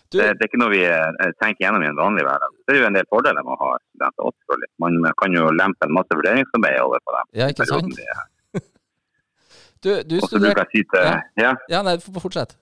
[0.07, 2.53] Det, det, er ikke noe vi eh, tenker gjennom i en vanlig hverdag.
[2.63, 4.69] Det er jo en del fordeler med å ha studenter også, selvfølgelig.
[4.85, 7.33] Man kan jo lempe en masse vurderingsarbeid over på dem.
[7.41, 7.99] Ja, ikke sant?
[9.83, 10.47] du, du til...
[10.95, 11.17] ja.
[11.43, 11.51] ja.
[11.75, 12.55] ja, nei, fortsett.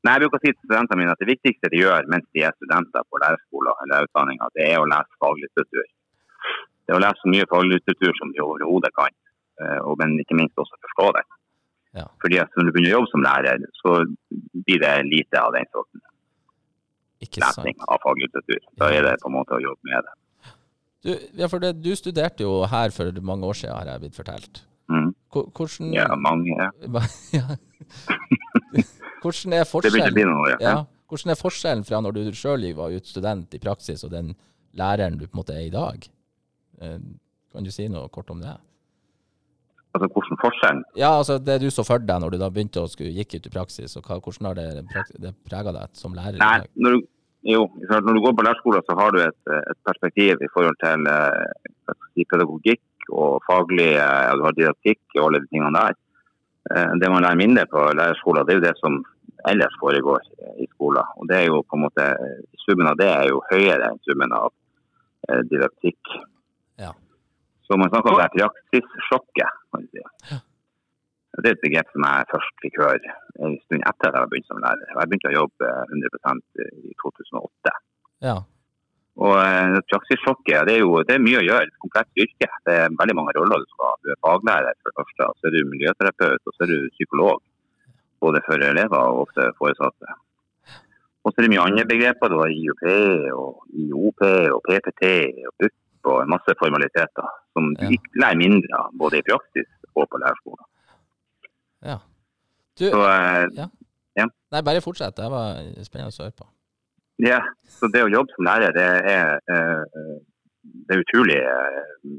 [0.00, 2.44] Nei, Jeg bruker å si til studentene mine at det viktigste de gjør mens de
[2.46, 5.90] er studenter på lærerskolen eller lærerutdanninga, det er å lese faglitteratur.
[6.84, 9.12] Det er å lese så mye faglitteratur som de overhodet kan,
[9.84, 11.24] og, men ikke minst også forstå det.
[11.98, 12.06] Ja.
[12.22, 13.92] Fordi at Når du begynner å jobbe som lærer, så
[14.64, 16.00] blir det lite av den sorten
[17.20, 18.62] lesing av faglitteratur.
[18.80, 20.16] Da er det på en måte å jobbe med det.
[21.00, 24.16] Du, ja, for det, du studerte jo her for mange år siden, har jeg blitt
[24.16, 24.64] fortalt.
[24.90, 25.12] Mm.
[25.32, 26.56] Hvordan Ja, mange.
[27.36, 27.44] Ja.
[29.20, 30.58] Hvordan er forskjellen, noe, ja.
[30.64, 30.74] Ja,
[31.10, 34.34] hvordan er forskjellen fra når du sjøl var ut student i praksis, og den
[34.78, 36.08] læreren du på en måte er i dag?
[36.80, 36.98] Eh,
[37.50, 38.56] kan du si noe kort om det?
[39.90, 40.82] Altså hvordan forskjellen?
[40.94, 43.48] Ja, altså Det du så for deg når du da begynte å skulle, gikk ut
[43.48, 46.38] i praksis, og hva, hvordan har det, det prega deg som lærer?
[46.38, 47.08] Nei, når du,
[47.50, 51.10] jo, når du går på lærerskolen, så har du et, et perspektiv i forhold til
[51.10, 55.98] eh, si, pedagogikk og faglig eh, ja, Du har didaktikk og alle de tingene der.
[56.68, 58.98] Eh, det man lærer mindre på lærerskolen, det er jo det som
[59.48, 60.20] ellers foregår
[60.64, 61.06] i skolen.
[61.16, 62.08] Og det er jo på en måte,
[62.60, 64.52] Summen av det er jo høyere enn summen av
[65.28, 66.12] eh, didaktikk.
[66.78, 66.92] Ja.
[67.66, 69.58] Så man snakker om det praksissjokket.
[69.72, 70.04] kan si.
[70.30, 70.38] Ja.
[71.40, 74.50] Det er et begrep som jeg først fikk høre en stund etter at jeg begynte
[74.50, 74.88] som lærer.
[74.92, 76.40] Jeg begynte å jobbe 100
[76.90, 77.74] i 2008.
[78.26, 78.36] Ja.
[79.20, 81.68] Og eh, praksissjokket, det er jo det er mye å gjøre.
[81.82, 82.48] Komplekst yrke.
[82.64, 83.94] Det er veldig mange roller du skal ha.
[84.00, 87.42] Du er faglærer for det første, så er du miljøterapeut, og så er du psykolog.
[88.20, 90.16] Både for elever og ofte foresatte.
[91.24, 92.32] Og så er det mye andre begreper.
[92.32, 92.84] Du har IOP
[93.36, 94.22] og IOP
[94.56, 95.04] og PPT
[95.50, 97.90] og BUP og en masse formaliteter som du Ja.
[97.96, 100.64] ikke lærer mindre av, både i praksis og på lærerskolen.
[101.84, 101.98] ja.
[102.78, 105.16] Du, Så, eh, nei, bare fortsett.
[105.16, 106.46] Det var spennende å høre på.
[107.20, 110.12] Ja, så det å jobbe som lærer, det er, eh,
[110.86, 112.18] det er utrolig eh,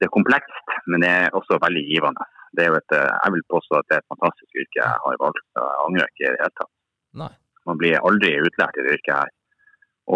[0.00, 2.24] Det er komplekst, men det er også veldig givende.
[2.56, 5.02] Det er jo et, eh, jeg vil påstå at det er et fantastisk yrke jeg
[5.04, 5.44] har valgt.
[5.58, 6.72] Jeg angrer ikke i det hele tatt.
[7.22, 7.32] Nei.
[7.68, 9.34] Man blir aldri utlært i det yrket her.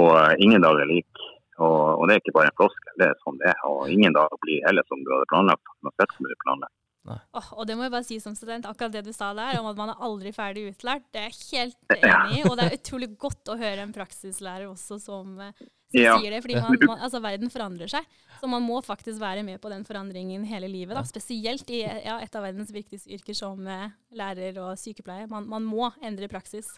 [0.01, 1.25] Og ingen dag er lik.
[1.61, 3.61] Og, og det er ikke bare en floskel, det er sånn det er.
[3.69, 5.75] Og ingen dag blir heller som du hadde planlagt.
[5.85, 6.75] Uansett som du planlagt.
[7.05, 9.67] Åh, og det må jeg bare si som student, akkurat det du sa der, om
[9.69, 12.45] at man er aldri ferdig utlært, det er jeg helt enig i.
[12.49, 16.17] Og det er utrolig godt å høre en praksislærer også som, eh, som Ja.
[16.19, 16.41] sier det.
[16.43, 18.07] Fordi man, man, altså, verden forandrer seg.
[18.41, 20.97] Så man må faktisk være med på den forandringen hele livet.
[20.97, 21.05] Da.
[21.05, 25.29] Spesielt i ja, et av verdens viktigste yrker som eh, lærer og sykepleier.
[25.29, 26.73] Man, man må endre praksis.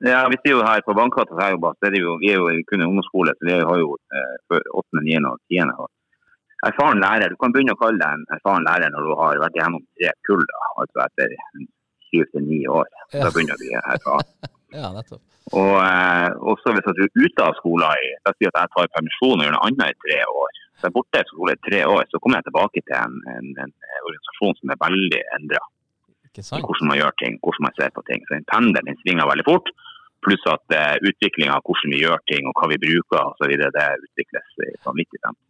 [0.00, 3.52] Ja, vi sier jo her på Bankgata, vi er jo kun en ungdomsskole, så vi
[3.52, 5.88] har jo eh, niende og 10.
[6.68, 9.58] Erfaren lærer, du kan begynne å kalle deg en erfaren lærer når du har vært
[9.58, 11.36] gjennom tre kull, da, altså etter
[12.10, 12.88] syv til ni år.
[13.14, 14.32] Da begynner du å bli erfaren.
[14.70, 15.18] Ja, nettopp.
[15.50, 18.70] Og, eh, også hvis du er ute av skolen i, la oss si at jeg
[18.70, 21.56] tar permisjon og gjør noe annet i tre år, så er jeg borte fra skole
[21.56, 25.22] i tre år, så kommer jeg tilbake til en, en, en organisasjon som er veldig
[26.46, 26.64] sant?
[26.68, 28.22] hvordan man gjør ting, hvordan man ser på ting.
[28.26, 29.74] Så en pendelen den svinger veldig fort.
[30.24, 33.86] Pluss at uh, utviklinga av hvordan vi gjør ting og hva vi bruker osv., det
[34.06, 35.42] utvikles i vanvittig tempo.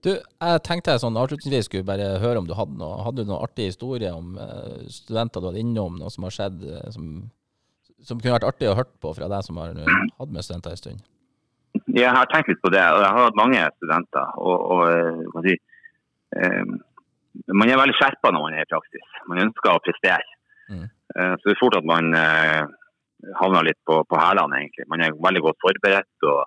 [0.00, 3.28] Du, jeg tenkte jeg sånn avslutningsvis skulle bare høre om du hadde noe, hadde du
[3.28, 7.10] noen artig historie om uh, studenter du hadde innom, noe som har skjedd uh, som,
[8.00, 9.90] som kunne vært artig å høre på fra deg som har uh,
[10.22, 11.02] hatt med studenter en stund?
[11.92, 14.32] Jeg har tenkt litt på det, og jeg har hatt mange studenter.
[14.40, 14.64] og,
[15.30, 15.52] og si,
[16.34, 16.72] eh,
[17.54, 19.12] Man er veldig skjerpa når man er i praksis.
[19.30, 20.26] Man ønsker å prestere.
[20.66, 20.88] Mm.
[21.14, 22.10] Så det er fort at man
[23.38, 24.88] havner litt på, på hælene, egentlig.
[24.90, 26.42] Man er veldig godt forberedt og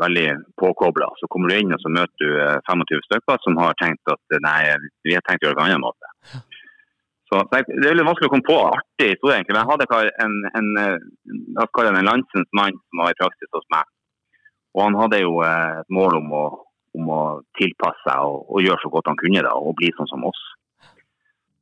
[0.00, 0.28] veldig
[0.60, 1.08] påkobla.
[1.20, 4.36] Så kommer du inn og så møter du eh, 25 stykker som har tenkt at
[4.36, 4.58] eh, nei,
[5.06, 6.14] vi har tenkt å gjøre det på en annen måte.
[7.30, 9.54] Så Det er litt vanskelig å komme på artig historie, egentlig.
[9.54, 9.86] Men jeg hadde
[10.24, 13.86] en, en, en, eh, en landsens mann som var i praksis hos meg.
[14.74, 16.44] Og han hadde jo eh, et mål om å,
[16.98, 17.20] om å
[17.58, 20.42] tilpasse seg og, og gjøre så godt han kunne da, og bli sånn som oss.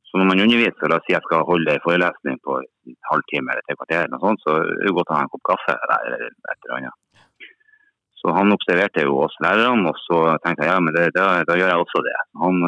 [0.09, 3.53] Så når man underviser, la oss si jeg skal holde en forelesning på en halvtime
[3.53, 5.75] eller tre kvarter, eller noe sånt, så er det godt å ha en kopp kaffe
[5.91, 6.97] der, eller et eller annet.
[8.19, 11.55] Så han observerte jo oss lærerne, og så tenkte jeg ja, men det, da, da
[11.55, 12.17] gjør jeg også det.
[12.43, 12.65] Han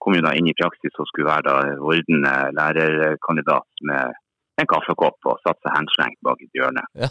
[0.00, 4.16] kom jo da inn i praksis og skulle være da vordende lærerkandidat med
[4.60, 6.84] en kaffekopp og satt seg henslengt bak et hjørne.
[6.96, 7.10] Ja.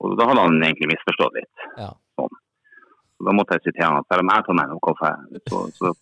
[0.00, 1.66] Og da hadde han egentlig misforstått litt.
[1.78, 1.90] Ja.
[2.18, 2.38] Sånn.
[3.20, 5.10] Så da måtte jeg si til han at selv om jeg tar meg noe kaffe,
[5.50, 5.92] så, så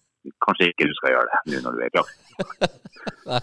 [0.45, 2.22] kanskje ikke du skal gjøre det nå når du er i praksis.
[3.30, 3.43] Nei.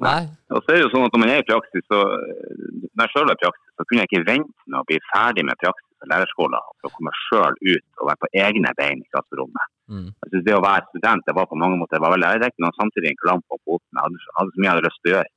[0.00, 0.20] Nei.
[0.50, 3.12] Og så er det jo sånn at når man er i praksis, så når jeg
[3.14, 5.93] selv er i praksis, så kunne jeg ikke vente med å bli ferdig med praksis
[6.10, 9.70] lærerskolen for å komme selv ut og være på egne bein i klasserommet.
[9.92, 10.10] Mm.
[10.10, 12.60] Jeg synes det å være student det var på mange måter det var veldig lærerikt,
[12.62, 13.90] men samtidig en klamp på foten.
[13.92, 15.32] Jeg hadde, hadde så mye jeg hadde lyst til å gjøre.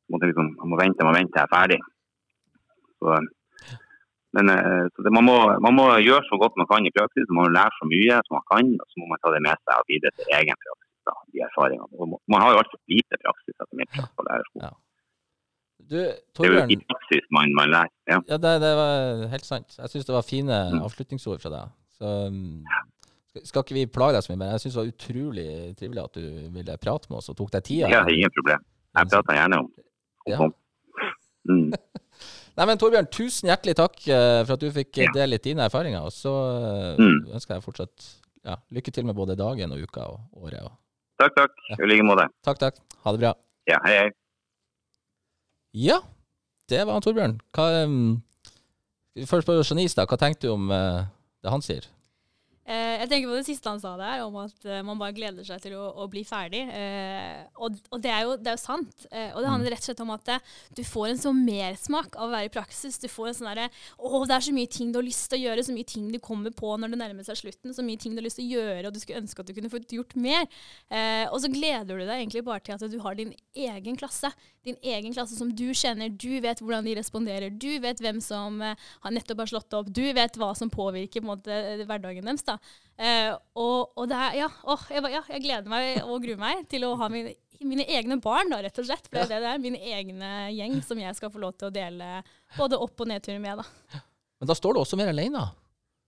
[0.00, 1.80] Jeg måtte liksom, jeg må vente, jeg må vente til jeg er ferdig.
[3.00, 3.20] Så,
[4.38, 7.30] men eh, så det, man, må, man må gjøre så godt man kan i praksis,
[7.30, 9.64] man må lære så mye som man kan, og så må man ta det med
[9.64, 10.86] seg og videre til egen praksis.
[11.08, 12.20] Da, de erfaringene.
[12.28, 14.68] Man har jo altfor lite praksis etter min praksis på lærerskolen.
[14.68, 14.74] Ja.
[15.88, 17.90] Du, Det er jo i praksis man, man lærer.
[18.08, 18.18] Ja.
[18.28, 19.76] Ja, det, det var helt sant.
[19.78, 20.82] Jeg syns det var fine Mm.
[20.86, 21.72] avslutningsord fra deg.
[21.98, 22.64] Så um,
[23.44, 26.14] skal, ikke vi plage deg så mye men Jeg syns det var utrolig trivelig at
[26.18, 26.24] du
[26.54, 27.88] ville prate med oss og tok deg tida.
[27.90, 28.64] ja, ingen problem.
[28.98, 29.70] Jeg prater gjerne om,
[30.26, 30.50] om Ja.
[31.50, 31.70] Mm.
[32.58, 35.12] Nei, men Torbjørn, tusen hjertelig takk eh, for at du fikk eh, Ja.
[35.14, 36.02] dele litt dine erfaringer.
[36.04, 37.30] Og så eh, Mm.
[37.38, 38.08] ønsker jeg fortsatt
[38.44, 40.60] ja, lykke til med både dagen og uka og året.
[40.66, 40.72] Og.
[41.20, 41.50] Takk, takk.
[41.70, 41.76] Ja.
[41.86, 42.26] Like måte.
[42.44, 42.78] Takk, takk.
[43.04, 43.32] Ha det bra.
[43.68, 44.10] Ja, hei, hei.
[45.76, 46.00] Ja,
[46.70, 47.38] det var han Torbjørn.
[47.54, 48.22] Hva, um,
[49.28, 50.06] først på Janice, da.
[50.10, 51.06] Hva tenkte du om uh,
[51.42, 51.86] det han sier?
[52.70, 55.46] Eh, jeg tenker på det siste han sa der, om at eh, man bare gleder
[55.46, 56.60] seg til å, å bli ferdig.
[56.70, 59.06] Eh, og det, er jo, det er jo sant.
[59.10, 60.30] Og det handler rett og slett om at
[60.76, 63.00] du får en sånn mersmak av å være i praksis.
[63.02, 63.66] Du får en sånn derre
[63.98, 66.06] Å, det er så mye ting du har lyst til å gjøre, så mye ting
[66.12, 67.74] du kommer på når det nærmer seg slutten.
[67.74, 69.56] Så mye ting du har lyst til å gjøre, og du skulle ønske at du
[69.56, 70.46] kunne fått gjort mer.
[71.32, 74.30] Og så gleder du deg egentlig bare til at du har din egen klasse.
[74.66, 76.12] Din egen klasse som du kjenner.
[76.12, 77.50] Du vet hvordan de responderer.
[77.50, 79.90] Du vet hvem som nettopp har slått opp.
[79.90, 82.46] Du vet hva som påvirker på måte, hverdagen deres.
[82.46, 82.59] da.
[83.00, 86.66] Eh, og, og det er, ja, åh, jeg, ja, jeg gleder meg og gruer meg
[86.68, 87.32] til å ha mine,
[87.64, 89.06] mine egne barn, da, rett og slett.
[89.08, 89.62] For det er det det er.
[89.62, 92.20] Mine egne gjeng som jeg skal få lov til å dele
[92.58, 93.62] både opp- og nedturer med.
[93.62, 94.02] da.
[94.40, 95.46] Men da står du også mer alene.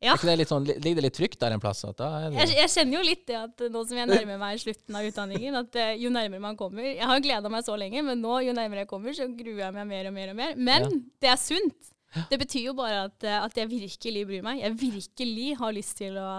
[0.02, 0.16] Ja.
[0.18, 1.84] Det litt sånn, ligger det litt trygt der en plass?
[1.86, 4.96] Er Jeg, det, jeg kjenner jo litt det at nå som jeg nærmer meg slutten
[4.98, 8.18] av utdanningen, at eh, jo nærmere man kommer Jeg har gleda meg så lenge, men
[8.18, 10.56] nå jo nærmere jeg kommer, så gruer jeg meg mer og mer og mer.
[10.58, 10.90] Men Ja.
[11.22, 11.92] det er sunt.
[12.30, 14.60] Det betyr jo bare at, eh, at jeg virkelig bryr meg.
[14.60, 16.30] Jeg virkelig har lyst til å,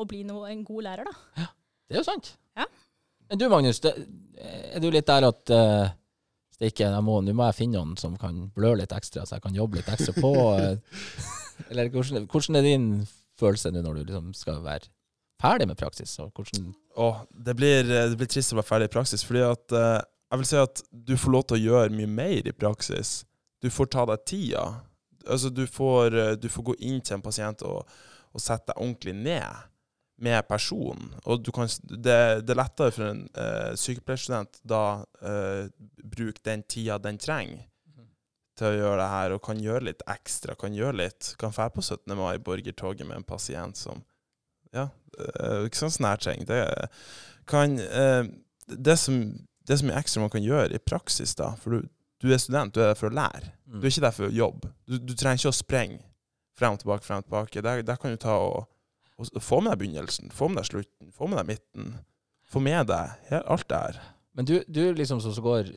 [0.00, 1.48] å bli noe, en god lærer, da.
[1.88, 2.34] det er jo sant.
[2.56, 2.66] Ja.
[3.30, 3.94] Men du Magnus, det,
[4.40, 5.90] er du litt der at uh,
[6.60, 9.44] Stikke, jeg må, nå må jeg finne noen som kan blø litt ekstra, så jeg
[9.46, 10.32] kan jobbe litt ekstra på?
[10.60, 10.74] eh,
[11.70, 12.88] eller hvordan, hvordan er din
[13.40, 14.90] følelse nå når du liksom skal være
[15.40, 16.18] ferdig med praksis?
[16.20, 19.76] Og hvordan, Åh, det blir, det blir trist å være ferdig i praksis, fordi at
[19.76, 23.22] uh, jeg vil si at du får lov til å gjøre mye mer i praksis.
[23.64, 24.66] Du får ta deg tida.
[25.26, 27.88] Altså, du får, eh, du får gå inn til en pasient og,
[28.30, 29.66] og sette deg ordentlig ned
[30.20, 31.14] med personen.
[31.24, 35.70] Og du kan, det, det er lettere for en uh, sykepleierstudent da uh,
[36.04, 37.64] bruke den tida den trenger
[38.60, 41.72] til å gjøre det her, og kan gjøre litt ekstra, kan gjøre litt, kan fære
[41.72, 42.12] på 17.
[42.18, 44.02] mai i borgertoget med en pasient som
[44.76, 46.36] ja, uh, ikke sånn sånne.
[46.44, 46.60] Det
[47.48, 48.28] kan uh,
[48.68, 49.22] det, som,
[49.66, 51.88] det som er ekstra man kan gjøre i praksis, da, for du,
[52.20, 53.52] du er student, du er der for å lære.
[53.64, 53.80] Mm.
[53.80, 54.72] Du er ikke der for å jobbe.
[54.84, 56.00] Du, du trenger ikke å sprenge
[56.60, 57.64] frem og tilbake, frem og tilbake.
[57.64, 58.66] Der, der kan du ta og,
[59.16, 61.94] og få med deg begynnelsen, få med deg slutten, få med deg midten.
[62.50, 64.02] Få med deg alt det her.
[64.36, 65.70] Men du, du liksom som går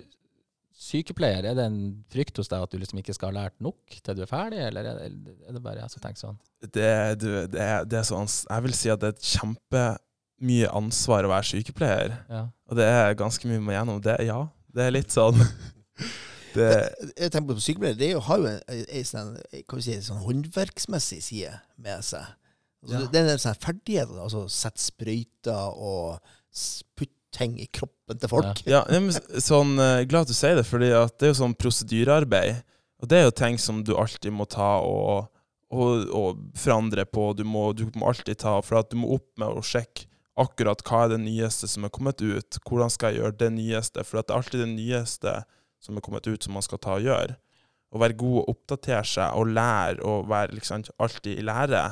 [0.84, 1.80] sykepleier, er det en
[2.12, 4.60] frykt hos deg at du liksom ikke skal ha lært nok til du er ferdig,
[4.66, 6.40] eller er det, er det bare jeg som tenker sånn?
[6.64, 6.90] Det,
[7.22, 11.28] du, det, er, det er sånn Jeg vil si at det er et kjempemye ansvar
[11.28, 12.18] å være sykepleier.
[12.32, 12.44] Ja.
[12.70, 14.02] Og det er ganske mye man gjennom.
[14.04, 14.40] Det, ja,
[14.74, 15.40] det er litt sånn
[16.56, 16.70] det,
[17.18, 18.00] Jeg tenker på sykepleiere.
[18.00, 19.34] Det har jo en, sånn,
[19.68, 22.30] kan vi si, en sånn håndverksmessig side med seg.
[22.84, 23.08] Altså, Ja.
[23.12, 24.14] Det er en sånn ferdighet.
[24.20, 26.20] Altså sette sprøyter og
[26.98, 28.62] putte ting i kroppen til folk.
[28.70, 31.56] Ja, ja, men sånn, eh, glad at du sier det, fordi det er jo sånn
[31.58, 32.62] prosedyrearbeid.
[33.02, 35.32] Og det er jo ting som du alltid må ta og,
[35.74, 37.32] og, og forandre på.
[37.36, 40.06] Du må, du må alltid ta, for at du må opp med å sjekke
[40.40, 42.58] akkurat hva er det nyeste som er kommet ut.
[42.66, 44.06] Hvordan skal jeg gjøre det nyeste?
[44.08, 45.36] For at det er alltid det nyeste
[45.84, 47.36] som er kommet ut som man skal ta og gjøre.
[47.94, 51.84] Å være god og oppdatere seg og lære og være liksom alltid i lære.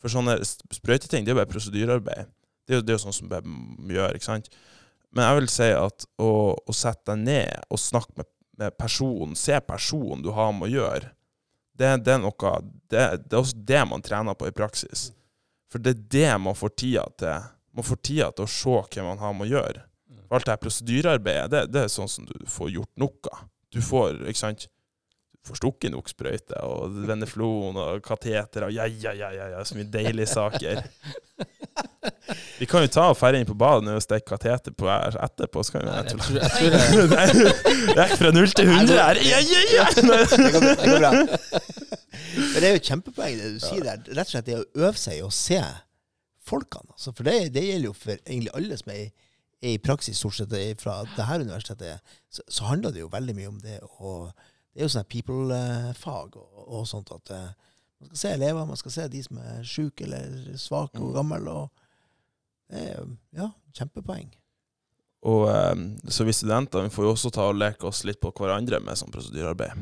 [0.00, 2.30] For sånne sp- sprøyteting, det er jo bare prosedyrearbeid.
[2.64, 3.58] Det er jo, det er jo sånn som bare
[3.92, 4.48] gjør, ikke sant?
[5.14, 9.34] Men jeg vil si at å, å sette deg ned og snakke med, med personen,
[9.38, 11.10] se personen du har med å gjøre,
[11.74, 12.54] det, det er noe
[12.90, 15.08] det, det er også det man trener på i praksis.
[15.70, 17.48] For det er det man får tida til.
[17.74, 19.82] Man får tida til å se hva man har med å gjøre.
[20.26, 23.42] For alt det her prosedyrearbeidet, det, det er sånn som du får gjort noe.
[23.74, 24.68] Du får, ikke sant
[25.44, 29.76] får stukket nok sprøyte, og veneflon og kateter og ja, ja, ja, ja, ja, så
[29.76, 30.80] mye deilige saker.
[32.58, 35.64] Vi kan jo ta og ferde inn på badet og stikke kateter på her etterpå.
[35.66, 39.00] Så kan vi Jeg tror, jeg tror jeg, Nei, Jeg gikk fra null til 100
[39.00, 39.20] her.
[39.26, 39.86] Ja, ja, ja.
[39.96, 40.04] Det
[40.54, 41.10] går, det går bra.
[42.52, 44.06] Men det er jo et kjempepoeng det du sier der.
[44.06, 45.60] Rett og slett det å øve seg i å se
[46.46, 46.94] folkene.
[46.94, 49.08] Altså, for det, det gjelder jo for egentlig alle som er i,
[49.64, 52.16] er i praksis, stort sett er fra det her universitetet.
[52.32, 53.78] Så, så handler det jo veldig mye om det.
[53.98, 57.50] Og det er jo sånn people-fag og, og sånt at eh,
[58.04, 61.42] man skal se elever, man skal se de som er syke eller svake og gamle.
[61.50, 64.32] Og det er ja, kjempepoeng.
[65.24, 65.74] Og eh,
[66.12, 69.00] så vi studenter vi får jo også ta og leke oss litt på hverandre med
[69.00, 69.78] sånn prosedyrearbeid.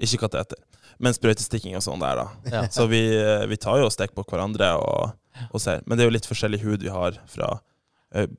[0.00, 0.58] Ikke kateter,
[1.02, 2.28] men sprøytestikking og sånn der, da.
[2.56, 2.66] ja.
[2.72, 5.18] Så vi, eh, vi tar jo og stikker på hverandre og,
[5.50, 5.84] og ser.
[5.86, 7.66] Men det er jo litt forskjellig hud vi har fra eh,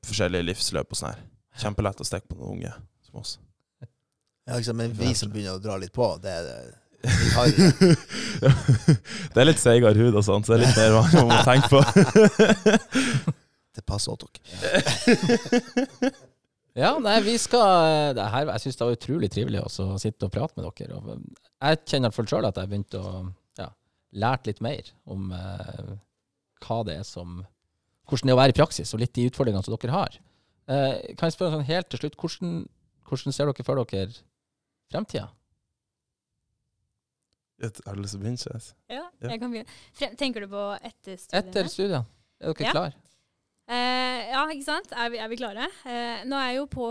[0.07, 1.23] forskjellige livsløp og sånn her.
[1.61, 2.73] Kjempelett å stikke på noen unge
[3.07, 3.37] som oss.
[4.47, 4.77] Ja, liksom.
[4.79, 6.57] Men vi som begynner å dra litt på, det er det.
[7.01, 8.55] Vi det.
[9.33, 11.69] det er litt seigere hud og sånn, så det er litt mer man må tenke
[11.71, 11.79] på.
[13.71, 16.11] Det passer dere.
[16.77, 20.27] Ja, nei, vi skal det her, Jeg syns det var utrolig trivelig også å sitte
[20.27, 20.99] og prate med dere.
[20.99, 23.07] Og jeg kjenner i hvert fall sjøl at jeg har begynt å
[23.59, 23.67] ja,
[24.23, 25.89] lært litt mer om eh,
[26.63, 27.41] hva det er som
[28.11, 30.17] Hvordan det er å være i praksis, og litt de utfordringene som dere har.
[30.67, 32.57] Eh, kan jeg spørre sånn helt til slutt, hvordan,
[33.07, 34.17] hvordan ser dere for dere
[34.91, 35.29] fremtida?
[37.61, 38.59] Har du lyst til å begynne?
[38.89, 39.79] Ja, jeg kan begynne.
[39.95, 41.41] Frem, tenker du på etter studiene?
[41.43, 42.03] Etter studiene,
[42.41, 42.71] er dere Ja.
[42.75, 42.93] klar?
[43.71, 44.91] Eh, ja, ikke sant?
[44.91, 45.67] Er vi, er vi klare?
[45.85, 46.87] Eh, nå er jeg jo på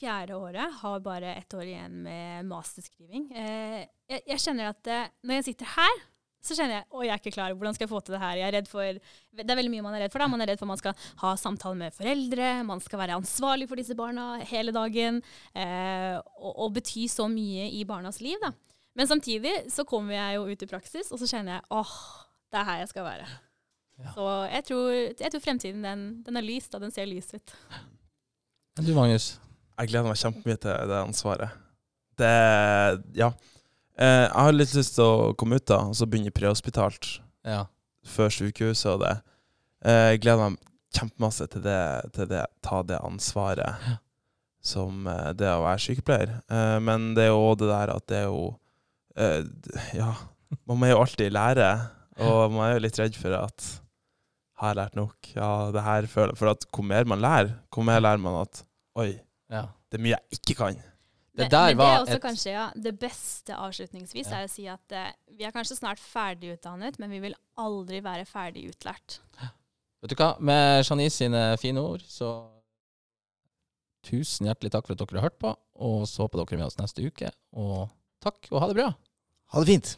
[0.00, 3.26] fjerde året, har bare ett år igjen med masterskriving.
[3.36, 6.00] Eh, jeg, jeg kjenner at eh, når jeg sitter her,
[6.40, 7.52] så kjenner jeg å, jeg er ikke klar.
[7.56, 8.38] Hvordan skal jeg få til det her?
[8.40, 9.00] Jeg er redd for,
[9.40, 10.22] det er veldig mye man er redd for.
[10.24, 10.28] da.
[10.32, 13.68] Man er redd for at man skal ha samtale med foreldre, man skal være ansvarlig
[13.68, 15.20] for disse barna hele dagen,
[15.52, 18.40] eh, og, og bety så mye i barnas liv.
[18.42, 18.54] da.
[18.98, 21.94] Men samtidig så kommer jeg jo ut i praksis, og så kjenner jeg åh,
[22.50, 23.28] det er her jeg skal være.
[24.00, 24.12] Ja.
[24.16, 26.80] Så jeg tror, jeg tror fremtiden den, den er lys, da.
[26.82, 27.54] Den ser lys ut.
[28.78, 29.34] Men du, Magnus?
[29.76, 31.60] Jeg gleder meg kjempemye til det ansvaret.
[32.20, 32.32] Det
[33.16, 33.30] Ja.
[34.00, 37.66] Eh, jeg har litt lyst til å komme ut, da, og så begynne prehospitalt Ja.
[38.06, 39.14] før sykehuset og det.
[39.84, 40.58] Eh, jeg gleder meg
[40.96, 41.80] kjempemasse til det,
[42.16, 43.98] til det ta det ansvaret
[44.62, 46.32] som eh, det å være sykepleier.
[46.50, 48.42] Eh, men det er jo òg det der at det er jo
[49.16, 50.14] eh, d- Ja,
[50.66, 51.68] man må jo alltid lære,
[52.20, 53.68] og man er jo litt redd for at
[54.60, 55.28] har jeg lært nok?
[55.36, 58.58] Ja, det her føler For at hvor mer man lærer, hvor mer lærer man at
[59.00, 59.14] Oi,
[59.48, 59.62] ja.
[59.88, 60.80] det er mye jeg ikke kan.
[61.44, 64.38] Det der men det var er også et kanskje ja, det beste avslutningsvis, Ja.
[64.40, 68.24] er å si at eh, vi er kanskje snart ferdigutdannet, men vi vil aldri være
[68.28, 69.20] ferdig utlært.
[70.00, 72.30] Vet du hva, med Janice sine fine ord, så
[74.06, 75.52] tusen hjertelig takk for at dere har hørt på,
[75.84, 77.30] og så håper dere er med oss neste uke.
[77.52, 77.90] Og
[78.24, 78.88] takk, og ha det bra.
[79.52, 79.90] Ha det fint.